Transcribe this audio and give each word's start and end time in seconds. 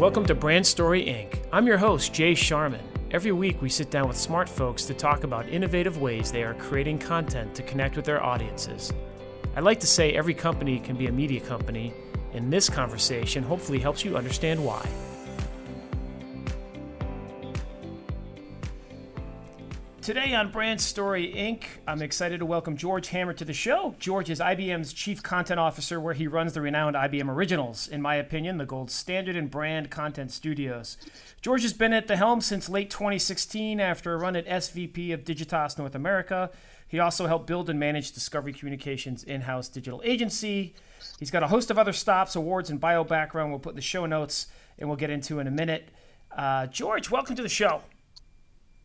Welcome 0.00 0.24
to 0.28 0.34
Brand 0.34 0.66
Story 0.66 1.04
Inc. 1.04 1.44
I'm 1.52 1.66
your 1.66 1.76
host, 1.76 2.14
Jay 2.14 2.34
Sharman. 2.34 2.80
Every 3.10 3.32
week, 3.32 3.60
we 3.60 3.68
sit 3.68 3.90
down 3.90 4.08
with 4.08 4.16
smart 4.16 4.48
folks 4.48 4.86
to 4.86 4.94
talk 4.94 5.24
about 5.24 5.46
innovative 5.50 6.00
ways 6.00 6.32
they 6.32 6.42
are 6.42 6.54
creating 6.54 6.98
content 6.98 7.54
to 7.54 7.62
connect 7.62 7.96
with 7.96 8.06
their 8.06 8.24
audiences. 8.24 8.94
I'd 9.54 9.62
like 9.62 9.78
to 9.80 9.86
say 9.86 10.12
every 10.12 10.32
company 10.32 10.78
can 10.78 10.96
be 10.96 11.08
a 11.08 11.12
media 11.12 11.40
company, 11.40 11.92
and 12.32 12.50
this 12.50 12.70
conversation 12.70 13.42
hopefully 13.42 13.78
helps 13.78 14.02
you 14.02 14.16
understand 14.16 14.64
why. 14.64 14.88
Today 20.02 20.34
on 20.34 20.50
Brand 20.50 20.80
Story 20.80 21.30
Inc., 21.36 21.64
I'm 21.86 22.00
excited 22.00 22.40
to 22.40 22.46
welcome 22.46 22.74
George 22.74 23.08
Hammer 23.08 23.34
to 23.34 23.44
the 23.44 23.52
show. 23.52 23.94
George 23.98 24.30
is 24.30 24.40
IBM's 24.40 24.94
Chief 24.94 25.22
Content 25.22 25.60
Officer, 25.60 26.00
where 26.00 26.14
he 26.14 26.26
runs 26.26 26.54
the 26.54 26.62
renowned 26.62 26.96
IBM 26.96 27.28
Originals, 27.28 27.86
in 27.86 28.00
my 28.00 28.14
opinion, 28.14 28.56
the 28.56 28.64
gold 28.64 28.90
standard 28.90 29.36
in 29.36 29.48
brand 29.48 29.90
content 29.90 30.32
studios. 30.32 30.96
George 31.42 31.60
has 31.60 31.74
been 31.74 31.92
at 31.92 32.06
the 32.06 32.16
helm 32.16 32.40
since 32.40 32.70
late 32.70 32.88
2016 32.88 33.78
after 33.78 34.14
a 34.14 34.16
run 34.16 34.36
at 34.36 34.46
SVP 34.46 35.12
of 35.12 35.22
Digitas 35.22 35.76
North 35.76 35.94
America. 35.94 36.50
He 36.88 36.98
also 36.98 37.26
helped 37.26 37.46
build 37.46 37.68
and 37.68 37.78
manage 37.78 38.12
Discovery 38.12 38.54
Communications 38.54 39.22
in 39.22 39.42
house 39.42 39.68
digital 39.68 40.00
agency. 40.02 40.74
He's 41.18 41.30
got 41.30 41.42
a 41.42 41.48
host 41.48 41.70
of 41.70 41.78
other 41.78 41.92
stops, 41.92 42.34
awards, 42.34 42.70
and 42.70 42.80
bio 42.80 43.04
background 43.04 43.50
we'll 43.50 43.60
put 43.60 43.72
in 43.72 43.76
the 43.76 43.82
show 43.82 44.06
notes 44.06 44.46
and 44.78 44.88
we'll 44.88 44.96
get 44.96 45.10
into 45.10 45.40
in 45.40 45.46
a 45.46 45.50
minute. 45.50 45.90
Uh, 46.34 46.66
George, 46.68 47.10
welcome 47.10 47.36
to 47.36 47.42
the 47.42 47.50
show. 47.50 47.82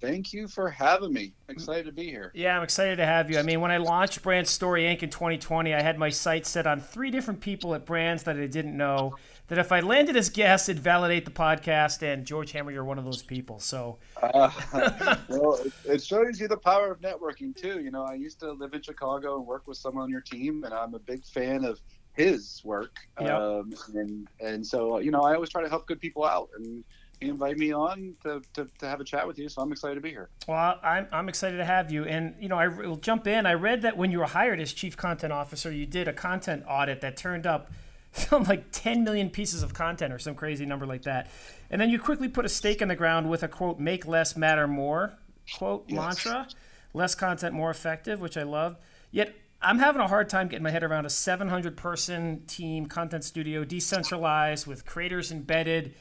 Thank 0.02 0.34
you 0.34 0.48
for 0.48 0.70
having 0.70 1.13
me. 1.13 1.34
Excited 1.48 1.85
to 1.85 1.91
be 1.91 2.09
here. 2.09 2.31
Yeah, 2.36 2.58
I'm 2.58 2.63
excited 2.63 2.98
to 2.98 3.05
have 3.05 3.31
you. 3.31 3.40
I 3.40 3.44
mean, 3.44 3.62
when 3.62 3.72
I 3.72 3.77
launched 3.77 4.22
Brand 4.22 4.48
Story 4.48 4.84
Inc. 4.84 5.03
in 5.03 5.09
2020, 5.09 5.73
I 5.73 5.81
had 5.81 5.98
my 5.98 6.09
sights 6.09 6.49
set 6.49 6.67
on 6.67 6.81
three 6.81 7.12
different 7.12 7.40
people 7.40 7.73
at 7.73 7.86
brands 7.86 8.23
that 8.23 8.38
I 8.38 8.48
didn't 8.48 8.76
know. 8.76 9.16
That 9.48 9.58
if 9.58 9.72
I 9.72 9.80
landed 9.80 10.17
as 10.17 10.30
guests, 10.30 10.70
it'd 10.70 10.83
validate 10.83 11.23
the 11.23 11.31
podcast. 11.31 12.02
And 12.02 12.25
George 12.25 12.52
Hammer, 12.52 12.72
you're 12.72 12.83
one 12.83 12.97
of 12.97 13.05
those 13.05 13.23
people. 13.23 13.59
So, 13.59 13.97
uh, 14.22 14.52
well, 15.30 15.59
it 15.86 16.03
shows 16.03 16.39
you 16.39 16.48
the 16.48 16.58
power 16.58 16.92
of 16.92 17.00
networking 17.00 17.55
too. 17.55 17.80
You 17.80 17.92
know, 17.92 18.03
I 18.03 18.16
used 18.16 18.39
to 18.42 18.52
live 18.52 18.73
in 18.73 18.81
Chicago 18.81 19.38
and 19.38 19.45
work 19.45 19.66
with 19.66 19.77
someone 19.77 20.03
on 20.03 20.09
your 20.09 20.22
team, 20.22 20.64
and 20.66 20.73
I'm 20.73 20.94
a 20.94 21.00
big 21.00 21.25
fan 21.25 21.64
of 21.64 21.80
his 22.14 22.61
work. 22.64 22.95
Yep. 23.22 23.30
Um, 23.31 23.73
and 23.94 24.27
and 24.39 24.66
so 24.66 25.00
you 25.00 25.11
know, 25.11 25.22
I 25.22 25.36
always 25.36 25.50
try 25.50 25.61
to 25.61 25.70
help 25.70 25.88
good 25.88 26.02
people 26.02 26.25
out 26.25 26.50
and 26.58 26.83
he 27.19 27.30
invited 27.30 27.58
me 27.58 27.73
on 27.73 28.16
to, 28.23 28.41
to, 28.53 28.69
to, 28.80 28.88
have 28.88 28.99
a 28.99 29.03
chat 29.03 29.27
with 29.27 29.38
you, 29.38 29.49
so 29.49 29.61
I'm 29.61 29.71
excited 29.71 29.95
to 29.95 30.02
be 30.02 30.09
here. 30.09 30.30
Well, 30.47 30.80
I'm, 30.83 31.08
I'm 31.11 31.30
excited 31.30 31.58
to 31.58 31.66
have 31.66 31.91
you. 31.91 32.05
And, 32.05 32.35
you 32.39 32.49
know, 32.49 32.58
I 32.58 32.67
will 32.67 32.97
jump 32.97 33.27
in. 33.27 33.45
I 33.45 33.53
read 33.53 33.81
that 33.83 33.97
when 33.97 34.11
you 34.11 34.19
were 34.19 34.25
hired 34.25 34.59
as 34.59 34.73
Chief 34.73 34.97
Content 34.97 35.33
Officer, 35.33 35.71
you 35.71 35.86
did 35.86 36.08
a 36.08 36.13
content 36.13 36.63
audit 36.67 37.02
that 37.02 37.17
turned 37.17 37.45
up 37.45 37.71
some 38.11 38.43
like 38.43 38.66
10 38.71 39.03
million 39.03 39.30
pieces 39.30 39.63
of 39.63 39.73
content 39.73 40.13
or 40.13 40.19
some 40.19 40.36
crazy 40.36 40.66
number 40.66 40.86
like 40.86 41.03
that. 41.03 41.30
And 41.69 41.81
then 41.81 41.89
you 41.89 41.99
quickly 41.99 42.27
put 42.27 42.45
a 42.45 42.49
stake 42.49 42.81
in 42.81 42.88
the 42.88 42.95
ground 42.95 43.30
with 43.30 43.43
a 43.43 43.47
quote, 43.47 43.80
make 43.80 44.05
less 44.05 44.36
matter 44.36 44.67
more 44.67 45.17
quote 45.58 45.86
yes. 45.88 45.97
mantra, 45.97 46.47
less 46.93 47.16
content, 47.16 47.53
more 47.53 47.69
effective, 47.69 48.21
which 48.21 48.38
I 48.38 48.43
love. 48.43 48.77
Yet 49.11 49.36
I'm 49.61 49.80
having 49.80 50.02
a 50.02 50.08
hard 50.08 50.30
time 50.30 50.47
getting 50.47 50.63
my 50.63 50.71
head 50.71 50.83
around 50.83 51.05
a 51.05 51.09
700 51.09 51.77
person 51.77 52.43
team 52.47 52.86
content 52.86 53.23
studio, 53.23 53.63
decentralized 53.63 54.67
with 54.67 54.86
creators 54.86 55.31
embedded 55.31 55.93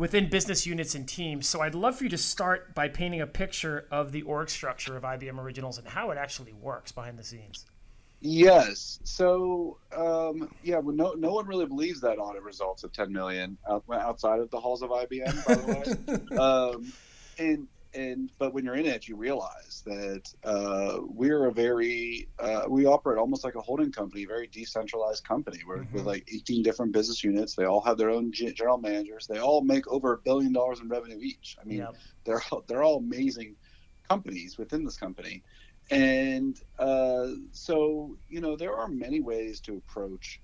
within 0.00 0.30
business 0.30 0.66
units 0.66 0.94
and 0.94 1.06
teams. 1.06 1.46
So 1.46 1.60
I'd 1.60 1.74
love 1.74 1.96
for 1.96 2.04
you 2.04 2.10
to 2.10 2.16
start 2.16 2.74
by 2.74 2.88
painting 2.88 3.20
a 3.20 3.26
picture 3.26 3.86
of 3.90 4.12
the 4.12 4.22
org 4.22 4.48
structure 4.48 4.96
of 4.96 5.02
IBM 5.02 5.38
Originals 5.38 5.76
and 5.76 5.86
how 5.86 6.10
it 6.10 6.16
actually 6.16 6.54
works 6.54 6.90
behind 6.90 7.18
the 7.18 7.22
scenes. 7.22 7.66
Yes. 8.22 8.98
So 9.04 9.76
um, 9.94 10.50
yeah, 10.62 10.78
well, 10.78 10.96
no 10.96 11.12
no 11.12 11.34
one 11.34 11.46
really 11.46 11.66
believes 11.66 12.00
that 12.00 12.18
audit 12.18 12.42
results 12.42 12.82
of 12.82 12.94
10 12.94 13.12
million 13.12 13.58
outside 13.92 14.40
of 14.40 14.50
the 14.50 14.58
halls 14.58 14.80
of 14.80 14.88
IBM, 14.88 15.46
by 15.46 15.54
the 15.54 16.28
way. 16.30 16.36
um, 16.38 16.92
and 17.38 17.68
and 17.94 18.30
but 18.38 18.54
when 18.54 18.64
you're 18.64 18.76
in 18.76 18.86
it, 18.86 19.08
you 19.08 19.16
realize 19.16 19.82
that 19.84 20.32
uh, 20.44 20.98
we're 21.02 21.46
a 21.46 21.52
very 21.52 22.28
uh, 22.38 22.62
we 22.68 22.86
operate 22.86 23.18
almost 23.18 23.44
like 23.44 23.54
a 23.54 23.60
holding 23.60 23.90
company, 23.90 24.24
a 24.24 24.26
very 24.26 24.46
decentralized 24.46 25.24
company. 25.24 25.58
We're 25.66 25.78
mm-hmm. 25.78 25.94
with 25.94 26.04
like 26.04 26.28
18 26.32 26.62
different 26.62 26.92
business 26.92 27.24
units. 27.24 27.54
They 27.54 27.64
all 27.64 27.80
have 27.80 27.98
their 27.98 28.10
own 28.10 28.32
general 28.32 28.78
managers. 28.78 29.26
They 29.26 29.38
all 29.38 29.62
make 29.62 29.88
over 29.88 30.12
a 30.12 30.18
billion 30.18 30.52
dollars 30.52 30.80
in 30.80 30.88
revenue 30.88 31.18
each. 31.20 31.56
I 31.60 31.64
mean, 31.64 31.78
yep. 31.78 31.96
they're 32.24 32.42
they're 32.68 32.82
all 32.82 32.98
amazing 32.98 33.56
companies 34.08 34.58
within 34.58 34.84
this 34.84 34.96
company, 34.96 35.42
and 35.90 36.60
uh, 36.78 37.28
so 37.52 38.16
you 38.28 38.40
know 38.40 38.56
there 38.56 38.74
are 38.74 38.88
many 38.88 39.20
ways 39.20 39.60
to 39.60 39.76
approach 39.76 40.40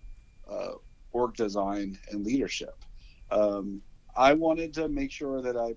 uh, 0.51 0.73
org 1.12 1.35
design 1.35 1.99
and 2.11 2.25
leadership. 2.25 2.85
Um, 3.31 3.83
I 4.16 4.32
wanted 4.32 4.72
to 4.75 4.88
make 4.88 5.12
sure 5.12 5.43
that 5.43 5.56
I 5.56 5.75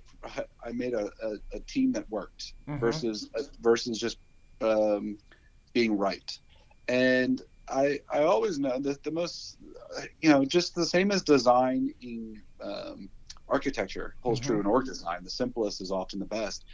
I 0.66 0.72
made 0.72 0.94
a, 0.94 1.10
a, 1.24 1.36
a 1.54 1.60
team 1.62 1.92
that 1.94 2.10
worked 2.10 2.54
mm-hmm. 2.68 2.80
versus 2.80 3.30
uh, 3.38 3.44
versus 3.62 4.00
just 4.00 4.18
um, 4.62 5.18
being 5.74 5.98
right. 5.98 6.38
And 6.88 7.42
I 7.68 8.00
I 8.12 8.24
always 8.24 8.60
know 8.60 8.80
that 8.80 9.04
the 9.04 9.12
most 9.12 9.58
you 10.22 10.30
know 10.30 10.46
just 10.46 10.76
the 10.76 10.86
same 10.86 11.12
as 11.12 11.22
design 11.22 11.94
in 12.02 12.42
um, 12.62 13.10
architecture 13.48 14.16
holds 14.22 14.40
mm-hmm. 14.40 14.52
true 14.52 14.60
in 14.60 14.66
org 14.66 14.86
design. 14.86 15.24
The 15.24 15.30
simplest 15.30 15.82
is 15.82 15.92
often 15.92 16.20
the 16.20 16.26
best. 16.26 16.66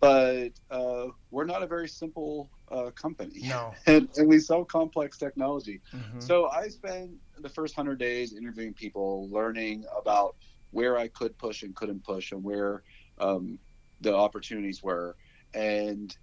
But 0.00 0.50
uh, 0.70 1.06
we're 1.30 1.46
not 1.46 1.62
a 1.62 1.66
very 1.66 1.88
simple 1.88 2.50
uh, 2.70 2.90
company. 2.90 3.40
No. 3.44 3.72
and, 3.86 4.08
and, 4.16 4.28
we 4.28 4.38
sell 4.38 4.62
complex 4.62 5.16
technology. 5.16 5.80
Mm-hmm. 5.94 6.20
So 6.20 6.48
I 6.48 6.68
spent 6.68 7.12
the 7.38 7.48
first 7.48 7.74
hundred 7.74 7.98
days 7.98 8.34
interviewing 8.34 8.74
people, 8.74 9.30
learning 9.30 9.84
about 9.98 10.36
where 10.74 10.98
I 10.98 11.08
could 11.08 11.38
push 11.38 11.62
and 11.62 11.74
couldn't 11.74 12.04
push, 12.04 12.32
and 12.32 12.42
where 12.42 12.82
um, 13.18 13.58
the 14.00 14.14
opportunities 14.14 14.82
were. 14.82 15.16
And 15.54 16.14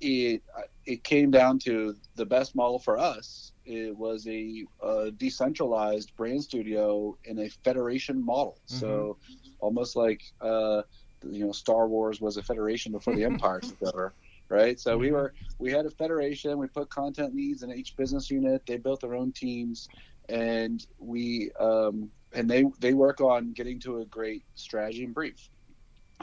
it 0.00 0.42
it 0.84 1.02
came 1.02 1.30
down 1.30 1.58
to 1.60 1.96
the 2.14 2.24
best 2.24 2.54
model 2.54 2.78
for 2.78 2.96
us. 2.96 3.52
It 3.64 3.96
was 3.96 4.26
a, 4.28 4.64
a 4.80 5.10
decentralized 5.10 6.14
brand 6.16 6.44
studio 6.44 7.18
in 7.24 7.40
a 7.40 7.48
federation 7.64 8.24
model. 8.24 8.58
Mm-hmm. 8.68 8.78
So 8.78 9.16
almost 9.58 9.96
like 9.96 10.22
uh, 10.40 10.82
you 11.28 11.44
know 11.44 11.52
Star 11.52 11.88
Wars 11.88 12.20
was 12.20 12.36
a 12.36 12.42
federation 12.42 12.92
before 12.92 13.14
the 13.14 13.24
Empire 13.32 13.60
took 13.60 13.82
over 13.82 14.14
right? 14.48 14.78
So 14.78 14.96
we 14.96 15.06
mm-hmm. 15.06 15.16
were 15.16 15.34
we 15.58 15.72
had 15.72 15.86
a 15.86 15.90
federation. 15.90 16.56
We 16.58 16.68
put 16.68 16.88
content 16.88 17.34
needs 17.34 17.62
in 17.62 17.72
each 17.72 17.96
business 17.96 18.30
unit. 18.30 18.64
They 18.66 18.76
built 18.76 19.00
their 19.00 19.14
own 19.14 19.32
teams, 19.32 19.88
and 20.28 20.86
we 20.98 21.50
um, 21.58 22.10
and 22.32 22.48
they 22.50 22.64
they 22.80 22.92
work 22.92 23.20
on 23.20 23.52
getting 23.52 23.78
to 23.80 24.00
a 24.00 24.04
great 24.06 24.42
strategy 24.54 25.04
and 25.04 25.14
brief. 25.14 25.48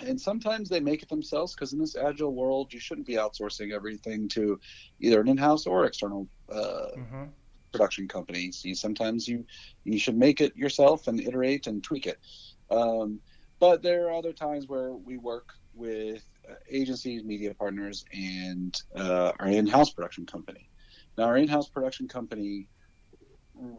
And 0.02 0.20
sometimes 0.20 0.70
they 0.70 0.80
make 0.80 1.04
it 1.04 1.10
themselves 1.10 1.54
because 1.54 1.74
in 1.74 1.80
this 1.80 1.96
agile 1.96 2.34
world 2.34 2.74
you 2.74 2.80
shouldn't 2.80 3.06
be 3.06 3.14
outsourcing 3.14 3.72
everything 3.72 4.28
to 4.30 4.60
either 5.00 5.22
an 5.22 5.28
in-house 5.28 5.68
or 5.68 5.86
external 5.86 6.28
uh, 6.52 6.88
mm-hmm. 6.98 7.24
production 7.72 8.08
company 8.08 8.52
sometimes 8.52 9.28
you 9.28 9.46
you 9.84 10.00
should 10.00 10.18
make 10.18 10.42
it 10.42 10.56
yourself 10.56 11.08
and 11.08 11.20
iterate 11.20 11.68
and 11.68 11.84
tweak 11.84 12.08
it. 12.08 12.20
Um, 12.72 13.20
but 13.60 13.82
there 13.84 14.08
are 14.08 14.14
other 14.14 14.34
times 14.34 14.68
where 14.68 14.94
we 14.94 15.18
work 15.18 15.54
with 15.76 16.26
uh, 16.50 16.56
agencies 16.70 17.24
media 17.24 17.54
partners 17.54 18.04
and 18.12 18.82
uh, 18.96 19.32
our 19.40 19.48
in-house 19.48 19.92
production 19.92 20.26
company. 20.26 20.70
Now 21.18 21.26
our 21.26 21.38
in-house 21.38 21.70
production 21.70 22.08
company 22.08 22.68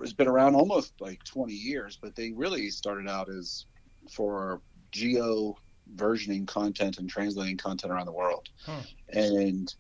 has 0.00 0.12
been 0.12 0.28
around 0.28 0.54
almost 0.54 0.92
like 1.00 1.22
20 1.24 1.52
years, 1.52 1.98
but 2.00 2.14
they 2.14 2.32
really 2.32 2.70
started 2.70 3.08
out 3.08 3.28
as 3.28 3.66
for 4.10 4.60
geo 4.92 5.56
versioning 5.96 6.46
content 6.46 6.98
and 6.98 7.08
translating 7.08 7.56
content 7.56 7.92
around 7.92 8.06
the 8.06 8.12
world. 8.12 8.48
Huh. 8.64 8.80
And 9.08 9.74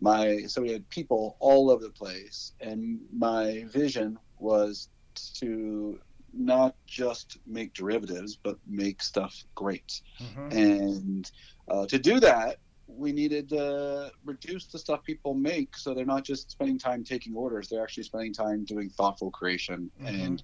my 0.00 0.42
so 0.46 0.62
we 0.62 0.70
had 0.70 0.88
people 0.90 1.36
all 1.40 1.70
over 1.70 1.82
the 1.82 1.90
place, 1.90 2.52
and 2.60 3.00
my 3.12 3.64
vision 3.68 4.18
was 4.38 4.88
to 5.34 5.98
not 6.32 6.76
just 6.86 7.38
make 7.46 7.72
derivatives, 7.74 8.36
but 8.36 8.58
make 8.66 9.02
stuff 9.02 9.44
great. 9.54 10.00
Mm-hmm. 10.20 10.56
And 10.56 11.32
uh, 11.68 11.86
to 11.86 11.98
do 11.98 12.20
that, 12.20 12.58
we 12.88 13.12
needed 13.12 13.50
to 13.50 14.10
reduce 14.24 14.66
the 14.66 14.78
stuff 14.78 15.04
people 15.04 15.34
make 15.34 15.76
so 15.76 15.94
they're 15.94 16.06
not 16.06 16.24
just 16.24 16.50
spending 16.50 16.78
time 16.78 17.04
taking 17.04 17.34
orders 17.34 17.68
they're 17.68 17.82
actually 17.82 18.02
spending 18.02 18.32
time 18.32 18.64
doing 18.64 18.88
thoughtful 18.88 19.30
creation 19.30 19.90
mm-hmm. 20.00 20.22
and 20.22 20.42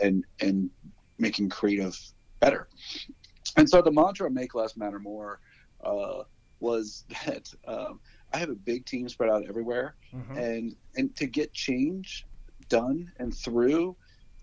and 0.00 0.24
and 0.40 0.70
making 1.18 1.48
creative 1.48 1.98
better 2.40 2.68
and 3.56 3.68
so 3.68 3.82
the 3.82 3.92
mantra 3.92 4.30
make 4.30 4.54
less 4.54 4.76
matter 4.76 4.98
more 4.98 5.40
uh, 5.84 6.22
was 6.60 7.04
that 7.26 7.52
um, 7.68 8.00
i 8.32 8.38
have 8.38 8.48
a 8.48 8.54
big 8.54 8.86
team 8.86 9.08
spread 9.08 9.30
out 9.30 9.44
everywhere 9.48 9.94
mm-hmm. 10.14 10.36
and 10.38 10.74
and 10.96 11.14
to 11.14 11.26
get 11.26 11.52
change 11.52 12.26
done 12.68 13.10
and 13.18 13.34
through 13.34 13.94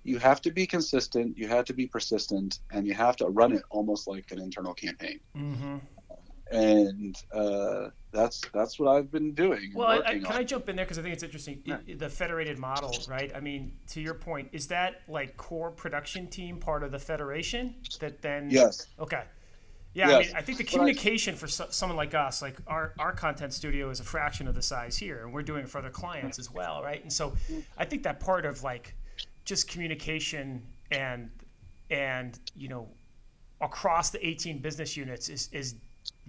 you 0.04 0.18
have 0.20 0.40
to 0.40 0.52
be 0.52 0.68
consistent 0.68 1.36
you 1.36 1.48
have 1.48 1.66
to 1.66 1.74
be 1.74 1.88
persistent 1.88 2.60
and 2.72 2.86
you 2.86 2.94
have 2.94 3.16
to 3.16 3.26
run 3.26 3.52
it 3.52 3.64
almost 3.72 4.08
like 4.08 4.32
an 4.32 4.40
internal 4.40 4.74
campaign 4.74 5.20
mm-hmm 5.36 5.78
and 6.52 7.16
uh, 7.34 7.90
that's 8.12 8.42
that's 8.54 8.80
what 8.80 8.96
I've 8.96 9.12
been 9.12 9.34
doing. 9.34 9.72
Well, 9.76 10.02
I, 10.06 10.14
can 10.14 10.26
on. 10.26 10.34
I 10.34 10.44
jump 10.44 10.70
in 10.70 10.76
there 10.76 10.86
because 10.86 10.98
I 10.98 11.02
think 11.02 11.14
it's 11.14 11.24
interesting. 11.24 11.62
Yeah. 11.66 11.78
The 11.98 12.10
federated 12.10 12.58
model, 12.58 12.94
right? 13.08 13.32
I 13.36 13.40
mean, 13.40 13.74
to 13.90 14.02
your 14.02 14.16
point, 14.16 14.50
is 14.52 14.68
that 14.68 15.02
like 15.08 15.38
core 15.38 15.72
production 15.72 16.28
team 16.28 16.58
part 16.58 16.84
of 16.84 16.92
the 16.92 17.00
federation 17.00 17.76
that 18.00 18.22
then? 18.22 18.50
Yes. 18.50 18.88
Okay. 19.00 19.24
Yeah, 19.94 20.10
yes. 20.10 20.16
I 20.16 20.20
mean, 20.20 20.36
I 20.36 20.42
think 20.42 20.58
the 20.60 20.64
communication 20.64 21.34
I, 21.34 21.38
for 21.38 21.48
so, 21.48 21.66
someone 21.72 21.98
like 21.98 22.14
us, 22.14 22.44
like 22.44 22.58
our, 22.68 22.94
our 23.00 23.12
content 23.12 23.54
studio 23.54 23.90
is 23.90 24.00
a 24.00 24.04
fraction 24.04 24.48
of 24.48 24.54
the 24.54 24.62
size 24.62 24.96
here, 24.96 25.24
and 25.24 25.34
we're 25.34 25.42
doing 25.42 25.64
it 25.64 25.70
for 25.70 25.80
other 25.80 25.90
clients 25.90 26.38
as 26.38 26.52
well, 26.52 26.84
right? 26.84 27.02
And 27.02 27.12
so, 27.12 27.34
I 27.76 27.86
think 27.86 28.04
that 28.04 28.20
part 28.20 28.46
of 28.46 28.62
like 28.64 28.94
just 29.46 29.68
communication 29.68 30.62
and 30.92 31.32
and 31.90 32.40
you 32.56 32.68
know 32.68 32.88
across 33.62 34.12
the 34.12 34.26
18 34.26 34.60
business 34.60 34.96
units 34.96 35.28
is 35.28 35.50
is 35.52 35.76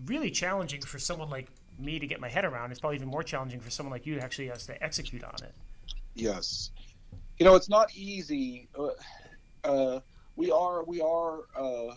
really 0.07 0.31
challenging 0.31 0.81
for 0.81 0.99
someone 0.99 1.31
like 1.31 1.49
me 1.79 1.99
to 1.99 2.07
get 2.07 2.21
my 2.21 2.29
head 2.29 2.45
around. 2.45 2.71
It's 2.71 2.81
probably 2.81 2.97
even 2.97 3.09
more 3.09 3.23
challenging 3.23 3.61
for 3.61 3.71
someone 3.71 3.93
like 3.93 4.07
you 4.07 4.15
to 4.17 4.23
actually 4.23 4.49
has 4.49 4.67
to 4.67 4.83
execute 4.83 5.25
on 5.25 5.35
it. 5.43 5.55
Yes, 6.15 6.71
you 7.39 7.47
know 7.47 7.55
it's 7.55 7.69
not 7.69 7.95
easy. 7.95 8.69
Uh, 8.79 8.89
uh, 9.65 10.01
we 10.37 10.51
are 10.51 10.85
we 10.85 11.01
are 11.01 11.41
uh, 11.57 11.95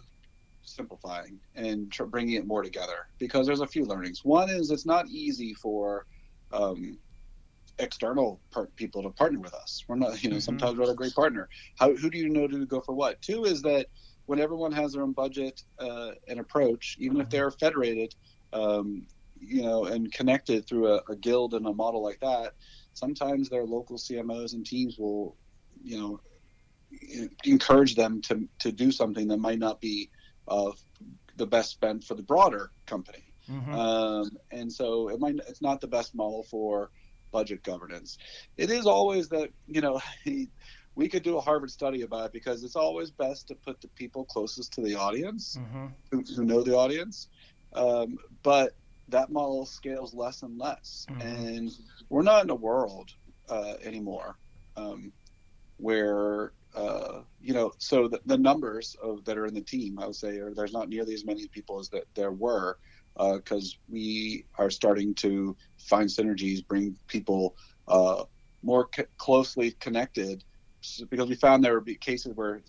simplifying 0.62 1.40
and 1.56 1.92
tr- 1.92 2.06
bringing 2.06 2.36
it 2.36 2.46
more 2.46 2.64
together 2.64 3.08
because 3.20 3.46
there's 3.46 3.62
a 3.62 3.68
few 3.68 3.86
learnings. 3.86 4.24
One 4.24 4.50
is 4.50 4.72
it's 4.72 4.86
not 4.86 5.08
easy 5.08 5.54
for 5.54 6.06
um, 6.52 6.98
external 7.80 8.40
people 8.76 9.04
to 9.04 9.10
partner 9.10 9.40
with 9.40 9.54
us. 9.54 9.84
We're 9.88 9.96
not, 9.96 10.24
you 10.24 10.30
know, 10.30 10.36
mm-hmm. 10.36 10.42
sometimes 10.42 10.78
we're 10.78 10.92
a 10.92 10.96
great 10.96 11.16
partner. 11.16 11.50
How 11.78 11.94
who 11.94 12.10
do 12.10 12.18
you 12.18 12.30
know 12.30 12.48
to 12.48 12.66
go 12.66 12.82
for 12.82 12.94
what? 12.94 13.22
Two 13.22 13.46
is 13.46 13.62
that 13.64 13.88
when 14.26 14.40
everyone 14.40 14.72
has 14.72 14.94
their 14.94 15.04
own 15.04 15.12
budget 15.12 15.64
uh, 15.80 16.12
and 16.28 16.40
approach, 16.40 16.96
even 17.00 17.18
if 17.18 17.24
mm-hmm. 17.24 17.32
they're 17.32 17.52
federated, 17.52 18.16
um, 18.54 19.06
you 19.40 19.62
know, 19.62 19.86
and 19.86 20.12
connected 20.12 20.66
through 20.66 20.88
a, 20.88 21.02
a, 21.10 21.16
guild 21.16 21.54
and 21.54 21.66
a 21.66 21.74
model 21.74 22.02
like 22.02 22.20
that, 22.22 22.54
sometimes 22.94 23.50
their 23.50 23.66
local 23.66 23.98
CMOs 23.98 24.54
and 24.54 24.66
teams 24.66 24.98
will, 24.98 25.36
you 25.84 25.98
know, 25.98 26.22
encourage 27.44 27.96
them 27.96 28.22
to, 28.22 28.48
to 28.60 28.72
do 28.72 28.92
something 28.92 29.28
that 29.28 29.38
might 29.38 29.60
not 29.60 29.82
be 29.82 30.10
uh, 30.48 30.72
the 31.38 31.48
best 31.48 31.72
spent 31.72 32.04
for 32.04 32.16
the 32.16 32.24
broader 32.24 32.72
company. 32.86 33.34
Mm-hmm. 33.50 33.74
Um, 33.74 34.38
and 34.52 34.72
so 34.72 35.10
it 35.10 35.20
might 35.20 35.36
it's 35.48 35.62
not 35.62 35.82
the 35.82 35.88
best 35.88 36.16
model 36.16 36.44
for 36.44 36.92
budget 37.32 37.64
governance. 37.64 38.18
It 38.58 38.70
is 38.70 38.86
always 38.86 39.28
that 39.30 39.50
you 39.68 39.82
know 39.82 40.00
we 40.96 41.10
could 41.10 41.24
do 41.24 41.38
a 41.38 41.42
Harvard 41.42 41.72
study 41.72 42.04
about 42.04 42.28
it 42.28 42.34
because 42.34 42.64
it's 42.64 42.76
always 42.76 43.10
best 43.10 43.48
to 43.48 43.56
put 43.56 43.82
the 43.82 43.88
people 43.90 44.26
closest 44.26 44.74
to 44.74 44.82
the 44.82 44.96
audience 44.96 45.58
mm-hmm. 45.60 45.88
who, 46.12 46.24
who, 46.36 46.46
know 46.46 46.62
the 46.62 46.76
audience. 46.76 47.30
Um, 47.74 48.18
but 48.44 48.76
that 49.10 49.32
model 49.32 49.66
scales 49.66 50.14
less 50.14 50.44
and 50.44 50.58
less. 50.58 51.08
Mm-hmm. 51.10 51.22
And 51.22 51.72
we're 52.10 52.24
not 52.24 52.44
in 52.44 52.50
a 52.50 52.56
world 52.56 53.12
uh, 53.50 53.74
anymore 53.84 54.38
um, 54.78 55.12
where, 55.78 56.54
uh, 56.76 57.22
you 57.42 57.54
know, 57.54 57.74
so 57.78 58.08
the, 58.08 58.22
the, 58.26 58.38
numbers 58.38 58.96
of 59.02 59.26
that 59.26 59.38
are 59.38 59.46
in 59.46 59.54
the 59.54 59.62
team, 59.62 60.00
I 60.00 60.06
would 60.08 60.16
say, 60.16 60.38
are 60.38 60.54
there's 60.54 60.74
not 60.74 60.90
nearly 60.90 61.14
as 61.14 61.26
many 61.26 61.48
people 61.48 61.80
as 61.80 61.90
that 61.90 62.06
there 62.16 62.32
were 62.32 62.78
because 63.16 63.76
uh, 63.76 63.82
we 63.90 64.46
are 64.58 64.72
starting 64.72 65.14
to 65.14 65.56
find 65.78 66.10
synergies, 66.10 66.66
bring 66.66 66.96
people 67.08 67.56
uh, 67.88 68.24
more 68.64 68.90
c- 68.96 69.04
closely 69.18 69.72
connected 69.80 70.44
because 71.10 71.30
we 71.30 71.36
found 71.36 71.64
there 71.64 71.76
would 71.76 71.86
be 71.86 71.96
cases 71.96 72.36
where 72.36 72.62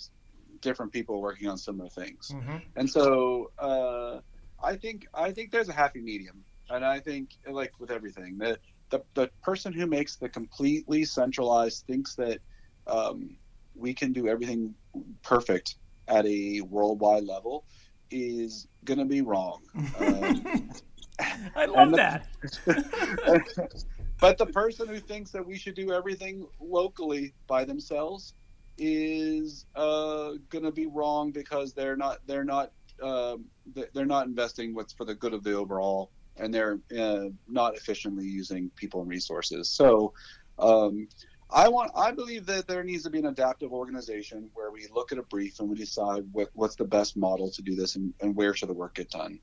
different 0.60 0.92
people 0.92 1.20
working 1.20 1.48
on 1.48 1.58
similar 1.58 1.88
things, 1.88 2.30
mm-hmm. 2.32 2.56
and 2.76 2.88
so 2.88 3.50
uh, 3.58 4.20
I 4.62 4.76
think 4.76 5.06
I 5.14 5.32
think 5.32 5.50
there's 5.50 5.68
a 5.68 5.72
happy 5.72 6.00
medium, 6.00 6.44
and 6.70 6.84
I 6.84 7.00
think 7.00 7.30
like 7.48 7.72
with 7.78 7.90
everything, 7.90 8.38
the 8.38 8.58
the, 8.90 9.02
the 9.14 9.30
person 9.42 9.72
who 9.72 9.86
makes 9.86 10.16
the 10.16 10.28
completely 10.28 11.04
centralized 11.04 11.84
thinks 11.86 12.14
that 12.16 12.38
um, 12.86 13.36
we 13.74 13.94
can 13.94 14.12
do 14.12 14.28
everything 14.28 14.74
perfect 15.22 15.76
at 16.08 16.26
a 16.26 16.60
worldwide 16.60 17.24
level 17.24 17.64
is 18.10 18.68
going 18.84 18.98
to 18.98 19.04
be 19.04 19.20
wrong. 19.20 19.62
Um, 21.20 21.52
I 21.54 21.66
love 21.66 21.92
that. 21.92 22.26
But 24.20 24.38
the 24.38 24.46
person 24.46 24.88
who 24.88 24.98
thinks 24.98 25.30
that 25.32 25.44
we 25.44 25.58
should 25.58 25.74
do 25.74 25.92
everything 25.92 26.46
locally 26.60 27.34
by 27.46 27.64
themselves 27.64 28.34
is 28.78 29.66
uh, 29.76 30.32
going 30.48 30.64
to 30.64 30.72
be 30.72 30.86
wrong 30.86 31.30
because 31.30 31.72
they're 31.74 31.96
not 31.96 32.18
they're 32.26 32.44
not 32.44 32.72
um, 33.02 33.44
they're 33.92 34.06
not 34.06 34.26
investing 34.26 34.74
what's 34.74 34.92
for 34.92 35.04
the 35.04 35.14
good 35.14 35.34
of 35.34 35.42
the 35.42 35.52
overall, 35.52 36.10
and 36.36 36.52
they're 36.54 36.78
uh, 36.98 37.26
not 37.48 37.76
efficiently 37.76 38.24
using 38.24 38.70
people 38.76 39.00
and 39.00 39.10
resources. 39.10 39.68
So. 39.68 40.12
Um, 40.58 41.08
I 41.50 41.68
want. 41.68 41.92
I 41.94 42.10
believe 42.10 42.46
that 42.46 42.66
there 42.66 42.82
needs 42.82 43.04
to 43.04 43.10
be 43.10 43.18
an 43.18 43.26
adaptive 43.26 43.72
organization 43.72 44.50
where 44.54 44.70
we 44.70 44.88
look 44.92 45.12
at 45.12 45.18
a 45.18 45.22
brief 45.22 45.60
and 45.60 45.68
we 45.68 45.76
decide 45.76 46.24
what, 46.32 46.48
what's 46.54 46.74
the 46.74 46.84
best 46.84 47.16
model 47.16 47.50
to 47.50 47.62
do 47.62 47.76
this 47.76 47.96
and, 47.96 48.12
and 48.20 48.34
where 48.34 48.54
should 48.54 48.70
the 48.70 48.74
work 48.74 48.94
get 48.94 49.10
done, 49.10 49.38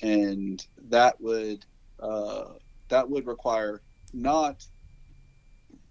and 0.00 0.66
that 0.88 1.20
would 1.20 1.64
uh, 2.00 2.54
that 2.88 3.08
would 3.08 3.26
require 3.26 3.82
not 4.12 4.64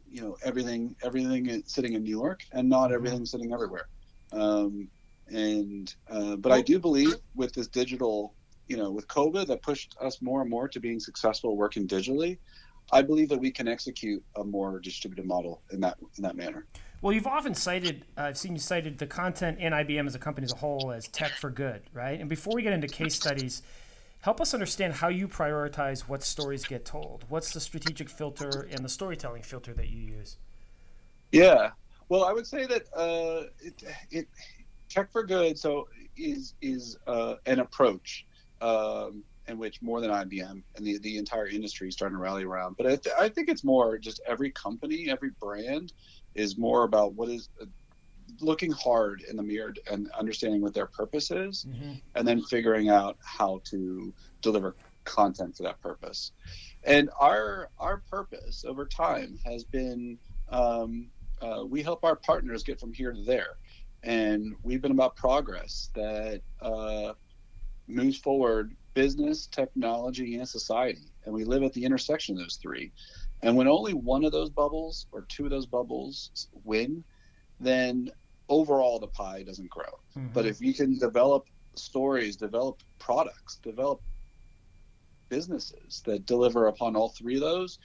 you 0.09 0.21
know 0.21 0.37
everything 0.43 0.95
everything 1.03 1.63
sitting 1.65 1.93
in 1.93 2.03
New 2.03 2.09
York 2.09 2.43
and 2.51 2.67
not 2.67 2.85
mm-hmm. 2.85 2.95
everything 2.95 3.25
sitting 3.25 3.53
everywhere. 3.53 3.87
Um, 4.33 4.87
and 5.27 5.93
uh, 6.09 6.35
but 6.35 6.51
I 6.51 6.61
do 6.61 6.79
believe 6.79 7.15
with 7.35 7.53
this 7.53 7.67
digital, 7.67 8.33
you 8.67 8.77
know, 8.77 8.91
with 8.91 9.07
COVID 9.07 9.47
that 9.47 9.61
pushed 9.61 9.95
us 10.01 10.21
more 10.21 10.41
and 10.41 10.49
more 10.49 10.67
to 10.67 10.79
being 10.79 10.99
successful 10.99 11.55
working 11.55 11.87
digitally. 11.87 12.37
I 12.91 13.01
believe 13.01 13.29
that 13.29 13.39
we 13.39 13.51
can 13.51 13.69
execute 13.69 14.21
a 14.35 14.43
more 14.43 14.79
distributed 14.79 15.25
model 15.25 15.61
in 15.71 15.79
that 15.81 15.97
in 16.17 16.23
that 16.23 16.35
manner. 16.35 16.65
Well, 17.01 17.13
you've 17.13 17.27
often 17.27 17.55
cited, 17.55 18.05
uh, 18.15 18.21
I've 18.21 18.37
seen 18.37 18.53
you 18.53 18.59
cited 18.59 18.99
the 18.99 19.07
content 19.07 19.59
in 19.59 19.73
IBM 19.73 20.05
as 20.05 20.13
a 20.13 20.19
company 20.19 20.45
as 20.45 20.53
a 20.53 20.57
whole 20.57 20.91
as 20.91 21.07
tech 21.07 21.31
for 21.31 21.49
good, 21.49 21.81
right? 21.93 22.19
And 22.19 22.29
before 22.29 22.53
we 22.53 22.61
get 22.61 22.73
into 22.73 22.87
case 22.87 23.15
studies, 23.15 23.63
help 24.21 24.39
us 24.39 24.53
understand 24.53 24.93
how 24.93 25.09
you 25.09 25.27
prioritize 25.27 26.01
what 26.01 26.23
stories 26.23 26.65
get 26.65 26.85
told. 26.85 27.25
What's 27.29 27.53
the 27.53 27.59
strategic 27.59 28.09
filter 28.09 28.67
and 28.71 28.83
the 28.85 28.89
storytelling 28.89 29.43
filter 29.43 29.73
that 29.73 29.89
you 29.89 29.99
use? 29.99 30.37
Yeah, 31.31 31.71
well, 32.09 32.25
I 32.25 32.33
would 32.33 32.47
say 32.47 32.65
that 32.65 32.83
uh, 32.95 33.47
it, 33.59 33.83
it, 34.11 34.27
tech 34.89 35.11
for 35.11 35.23
good 35.23 35.57
so 35.57 35.87
is 36.17 36.53
is 36.61 36.97
uh, 37.07 37.35
an 37.45 37.59
approach 37.59 38.25
um, 38.59 39.23
in 39.47 39.57
which 39.57 39.81
more 39.81 40.01
than 40.01 40.11
IBM 40.11 40.61
and 40.75 40.85
the, 40.85 40.97
the 40.99 41.17
entire 41.17 41.47
industry 41.47 41.87
is 41.87 41.93
starting 41.93 42.17
to 42.17 42.21
rally 42.21 42.43
around. 42.43 42.75
But 42.77 42.85
I, 42.87 42.95
th- 42.97 43.15
I 43.17 43.29
think 43.29 43.49
it's 43.49 43.63
more 43.63 43.97
just 43.97 44.21
every 44.27 44.51
company, 44.51 45.09
every 45.09 45.31
brand 45.39 45.93
is 46.35 46.57
more 46.57 46.83
about 46.83 47.13
what 47.13 47.29
is 47.29 47.49
looking 48.39 48.71
hard 48.71 49.23
in 49.29 49.35
the 49.35 49.43
mirror 49.43 49.73
and 49.89 50.09
understanding 50.11 50.61
what 50.61 50.73
their 50.73 50.85
purpose 50.85 51.31
is, 51.31 51.65
mm-hmm. 51.69 51.93
and 52.15 52.27
then 52.27 52.41
figuring 52.43 52.89
out 52.89 53.17
how 53.23 53.61
to 53.65 54.13
deliver 54.41 54.75
content 55.03 55.55
for 55.57 55.63
that 55.63 55.81
purpose. 55.81 56.31
And 56.83 57.09
our 57.19 57.69
our 57.79 57.97
purpose 58.09 58.65
over 58.67 58.85
time 58.85 59.39
has 59.45 59.63
been 59.63 60.17
um, 60.49 61.07
uh, 61.41 61.63
we 61.67 61.81
help 61.81 62.03
our 62.03 62.15
partners 62.15 62.63
get 62.63 62.79
from 62.79 62.93
here 62.93 63.11
to 63.11 63.21
there, 63.21 63.57
and 64.03 64.55
we've 64.63 64.81
been 64.81 64.91
about 64.91 65.15
progress 65.15 65.89
that 65.95 66.41
uh, 66.61 67.13
moves 67.87 68.17
forward 68.17 68.75
business, 68.93 69.47
technology, 69.47 70.35
and 70.35 70.47
society, 70.47 71.11
and 71.25 71.33
we 71.33 71.43
live 71.43 71.63
at 71.63 71.73
the 71.73 71.83
intersection 71.83 72.35
of 72.35 72.41
those 72.41 72.57
three. 72.61 72.91
And 73.43 73.55
when 73.55 73.67
only 73.67 73.93
one 73.93 74.23
of 74.23 74.31
those 74.31 74.49
bubbles 74.49 75.07
or 75.11 75.21
two 75.21 75.45
of 75.45 75.49
those 75.49 75.65
bubbles 75.65 76.47
win, 76.63 77.03
then 77.59 78.11
overall 78.51 78.99
the 78.99 79.07
pie 79.07 79.41
doesn't 79.41 79.69
grow. 79.69 79.99
Mm-hmm. 80.15 80.27
But 80.33 80.45
if 80.45 80.61
you 80.61 80.73
can 80.73 80.99
develop 80.99 81.47
stories, 81.75 82.35
develop 82.35 82.83
products, 82.99 83.55
develop 83.63 84.01
businesses 85.29 86.03
that 86.05 86.25
deliver 86.25 86.67
upon 86.67 86.95
all 86.95 87.09
three 87.09 87.35
of 87.35 87.41
those, 87.41 87.79